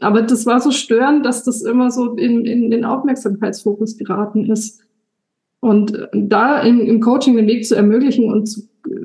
aber 0.00 0.22
das 0.22 0.44
war 0.44 0.60
so 0.60 0.72
störend, 0.72 1.24
dass 1.24 1.44
das 1.44 1.62
immer 1.62 1.90
so 1.90 2.14
in, 2.14 2.44
in 2.44 2.70
den 2.70 2.84
Aufmerksamkeitsfokus 2.84 3.96
geraten 3.96 4.50
ist. 4.50 4.82
Und 5.60 6.08
da 6.12 6.60
in, 6.60 6.80
im 6.80 7.00
Coaching 7.00 7.36
den 7.36 7.46
Weg 7.46 7.66
zu 7.66 7.74
ermöglichen 7.74 8.30
und 8.30 8.50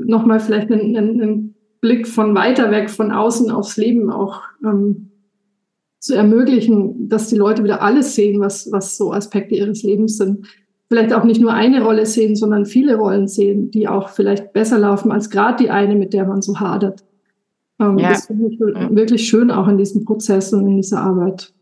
nochmal 0.05 0.39
vielleicht 0.39 0.71
einen, 0.71 0.97
einen, 0.97 1.21
einen, 1.21 1.55
Blick 1.82 2.08
von 2.08 2.36
weiter 2.36 2.72
weg, 2.72 2.89
von 2.89 3.12
außen 3.12 3.52
aufs 3.52 3.76
Leben 3.76 4.12
auch 4.12 4.41
ähm, 4.63 5.12
zu 6.00 6.15
ermöglichen, 6.15 7.10
dass 7.10 7.28
die 7.28 7.36
Leute 7.36 7.63
wieder 7.63 7.82
alles 7.82 8.15
sehen, 8.15 8.39
was, 8.39 8.72
was 8.72 8.98
so 8.98 9.12
Aspekte 9.12 9.56
ihres 9.56 9.84
Lebens 9.84 10.17
sind. 10.17 10.48
Vielleicht 10.89 11.13
auch 11.13 11.24
nicht 11.24 11.41
nur 11.41 11.54
eine 11.54 11.84
Rolle 11.84 12.06
sehen, 12.06 12.36
sondern 12.36 12.65
viele 12.65 12.98
Rollen 12.98 13.28
sehen, 13.28 13.72
die 13.72 13.88
auch 13.88 14.10
vielleicht 14.10 14.54
besser 14.54 14.78
laufen 14.78 15.12
als 15.12 15.30
gerade 15.30 15.63
die 15.63 15.70
eine, 15.70 15.96
mit 15.96 16.13
der 16.13 16.26
man 16.26 16.41
so 16.41 16.60
hadert. 16.60 17.04
Ähm, 17.80 17.98
ja. 17.98 18.10
Das 18.10 18.28
finde 18.28 18.48
ich 18.48 18.60
wirklich 18.60 19.28
schön 19.28 19.52
auch 19.52 19.67
in 19.67 19.78
diesem 19.78 20.06
Prozess 20.06 20.54
und 20.54 20.67
in 20.67 20.78
dieser 20.78 21.02
Arbeit. 21.02 21.54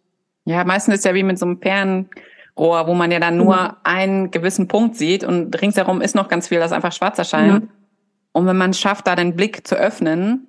Ja, 0.46 0.64
meistens 0.64 0.96
ist 0.96 1.06
ja 1.06 1.14
wie 1.14 1.24
mit 1.24 1.38
so 1.38 1.46
einem 1.46 1.60
Fernrohr, 1.62 2.88
wo 2.88 2.94
man 2.94 3.12
ja 3.12 3.20
dann 3.20 3.38
nur 3.38 3.56
mhm. 3.56 3.76
einen 3.84 4.32
gewissen 4.32 4.68
Punkt 4.68 4.96
sieht 4.96 5.24
und 5.24 5.62
ringsherum 5.62 6.02
ist 6.02 6.16
noch 6.16 6.28
ganz 6.28 6.48
viel, 6.48 6.60
das 6.60 6.72
einfach 6.72 6.92
schwarz 6.92 7.18
erscheint. 7.20 7.64
Ja. 7.64 7.70
Und 8.32 8.46
wenn 8.46 8.58
man 8.58 8.72
es 8.72 8.80
schafft, 8.80 9.08
da 9.08 9.16
den 9.16 9.36
Blick 9.36 9.68
zu 9.68 9.76
öffnen, 9.76 10.48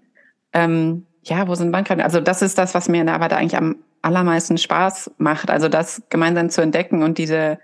ähm, 0.53 1.07
ja, 1.23 1.47
wo 1.49 1.55
sind 1.55 1.73
Bankgrenzen? 1.73 2.05
Also 2.05 2.21
das 2.21 2.43
ist 2.43 2.59
das, 2.59 2.75
was 2.75 2.89
mir 2.89 3.01
in 3.01 3.07
der 3.07 3.15
Arbeit 3.15 3.33
eigentlich 3.33 3.57
am 3.57 3.77
allermeisten 4.03 4.59
Spaß 4.59 5.13
macht. 5.19 5.51
Also 5.51 5.69
das 5.69 6.03
gemeinsam 6.09 6.51
zu 6.51 6.61
entdecken 6.63 7.03
und 7.03 7.19
diese 7.19 7.59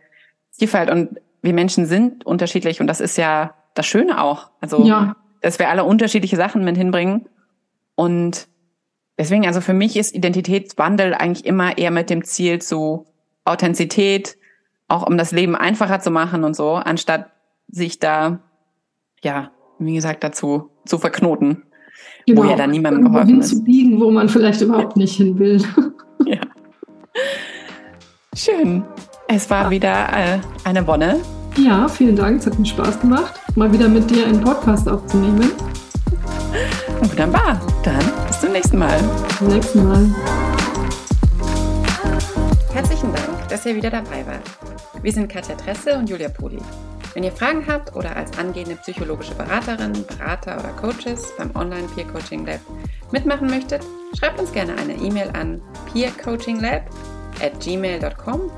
Vielfalt. 0.53 0.91
Und 0.91 1.21
wir 1.43 1.53
Menschen 1.53 1.87
sind 1.87 2.25
unterschiedlich 2.25 2.81
und 2.81 2.87
das 2.87 3.01
ist 3.01 3.17
ja 3.17 3.55
das 3.75 3.87
Schöne 3.87 4.23
auch. 4.23 4.51
Also, 4.61 4.85
ja. 4.85 5.17
dass 5.43 5.59
wir 5.59 5.69
alle 5.69 5.85
unterschiedliche 5.85 6.37
Sachen 6.37 6.65
mit 6.65 6.77
hinbringen 6.77 7.29
und 7.95 8.49
deswegen, 9.19 9.47
also 9.47 9.61
für 9.61 9.73
mich 9.73 9.97
ist 9.97 10.15
Identitätswandel 10.15 11.15
eigentlich 11.15 11.47
immer 11.47 11.79
eher 11.79 11.91
mit 11.91 12.11
dem 12.11 12.25
Ziel 12.25 12.61
zu 12.61 13.07
Authentizität, 13.45 14.37
auch 14.89 15.07
um 15.07 15.19
das 15.19 15.33
Leben 15.33 15.57
einfacher 15.57 16.01
zu 16.01 16.11
machen 16.11 16.45
und 16.45 16.55
so, 16.55 16.75
anstatt 16.75 17.31
sich 17.69 17.99
da, 17.99 18.41
ja, 19.23 19.51
wie 19.79 19.95
gesagt, 19.95 20.25
dazu 20.25 20.71
zu 20.85 20.99
verknoten, 20.99 21.65
genau. 22.27 22.43
wo 22.43 22.47
ja 22.47 22.57
dann 22.57 22.71
niemandem 22.71 23.05
geholfen 23.05 23.41
ist. 23.41 23.65
biegen, 23.65 24.01
wo 24.01 24.11
man 24.11 24.29
vielleicht 24.29 24.61
überhaupt 24.61 24.97
nicht 24.97 25.17
hin 25.17 25.39
will. 25.39 25.63
ja. 26.27 26.41
Schön. 28.35 28.85
Es 29.29 29.51
war 29.51 29.71
wieder 29.71 30.09
äh, 30.13 30.39
eine 30.65 30.87
Wonne. 30.87 31.21
Ja, 31.57 31.89
vielen 31.89 32.15
Dank. 32.15 32.41
Es 32.41 32.47
hat 32.47 32.59
mir 32.59 32.67
Spaß 32.67 33.01
gemacht, 33.01 33.41
mal 33.57 33.73
wieder 33.73 33.89
mit 33.89 34.11
dir 34.11 34.27
einen 34.27 34.41
Podcast 34.41 34.89
aufzunehmen. 34.89 35.51
Wunderbar. 37.01 37.61
Dann 37.83 38.05
bis 38.29 38.41
zum 38.41 38.53
nächsten 38.53 38.79
Mal. 38.79 38.99
Bis 39.29 39.39
zum 39.39 39.49
nächsten 39.49 39.85
Mal. 39.85 40.15
Herzlichen 42.73 43.13
Dank, 43.13 43.49
dass 43.49 43.65
ihr 43.65 43.75
wieder 43.75 43.91
dabei 43.91 44.27
wart. 44.27 44.43
Wir 45.03 45.13
sind 45.13 45.29
Katja 45.29 45.55
Tresse 45.55 45.97
und 45.99 46.11
Julia 46.11 46.29
Poli. 46.29 46.59
Wenn 47.17 47.25
ihr 47.25 47.33
Fragen 47.33 47.67
habt 47.67 47.97
oder 47.97 48.15
als 48.15 48.37
angehende 48.37 48.77
psychologische 48.77 49.35
Beraterin, 49.35 50.05
Berater 50.07 50.59
oder 50.59 50.69
Coaches 50.75 51.33
beim 51.39 51.51
Online 51.57 51.89
Peer 51.95 52.07
Coaching 52.07 52.45
Lab 52.45 52.61
mitmachen 53.11 53.49
möchtet, 53.49 53.83
schreibt 54.19 54.39
uns 54.39 54.53
gerne 54.53 54.77
eine 54.77 54.93
E-Mail 54.97 55.31
an 55.31 55.63
peercoachinglab 55.91 56.83
at 57.41 57.59
gmail.com 57.59 58.51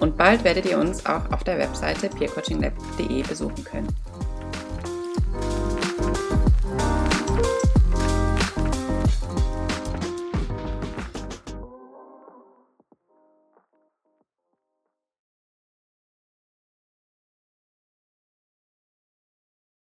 und 0.00 0.18
bald 0.18 0.44
werdet 0.44 0.66
ihr 0.66 0.78
uns 0.78 1.06
auch 1.06 1.32
auf 1.32 1.44
der 1.44 1.56
Webseite 1.56 2.10
peercoachinglab.de 2.10 3.22
besuchen 3.22 3.64
können. 3.64 3.88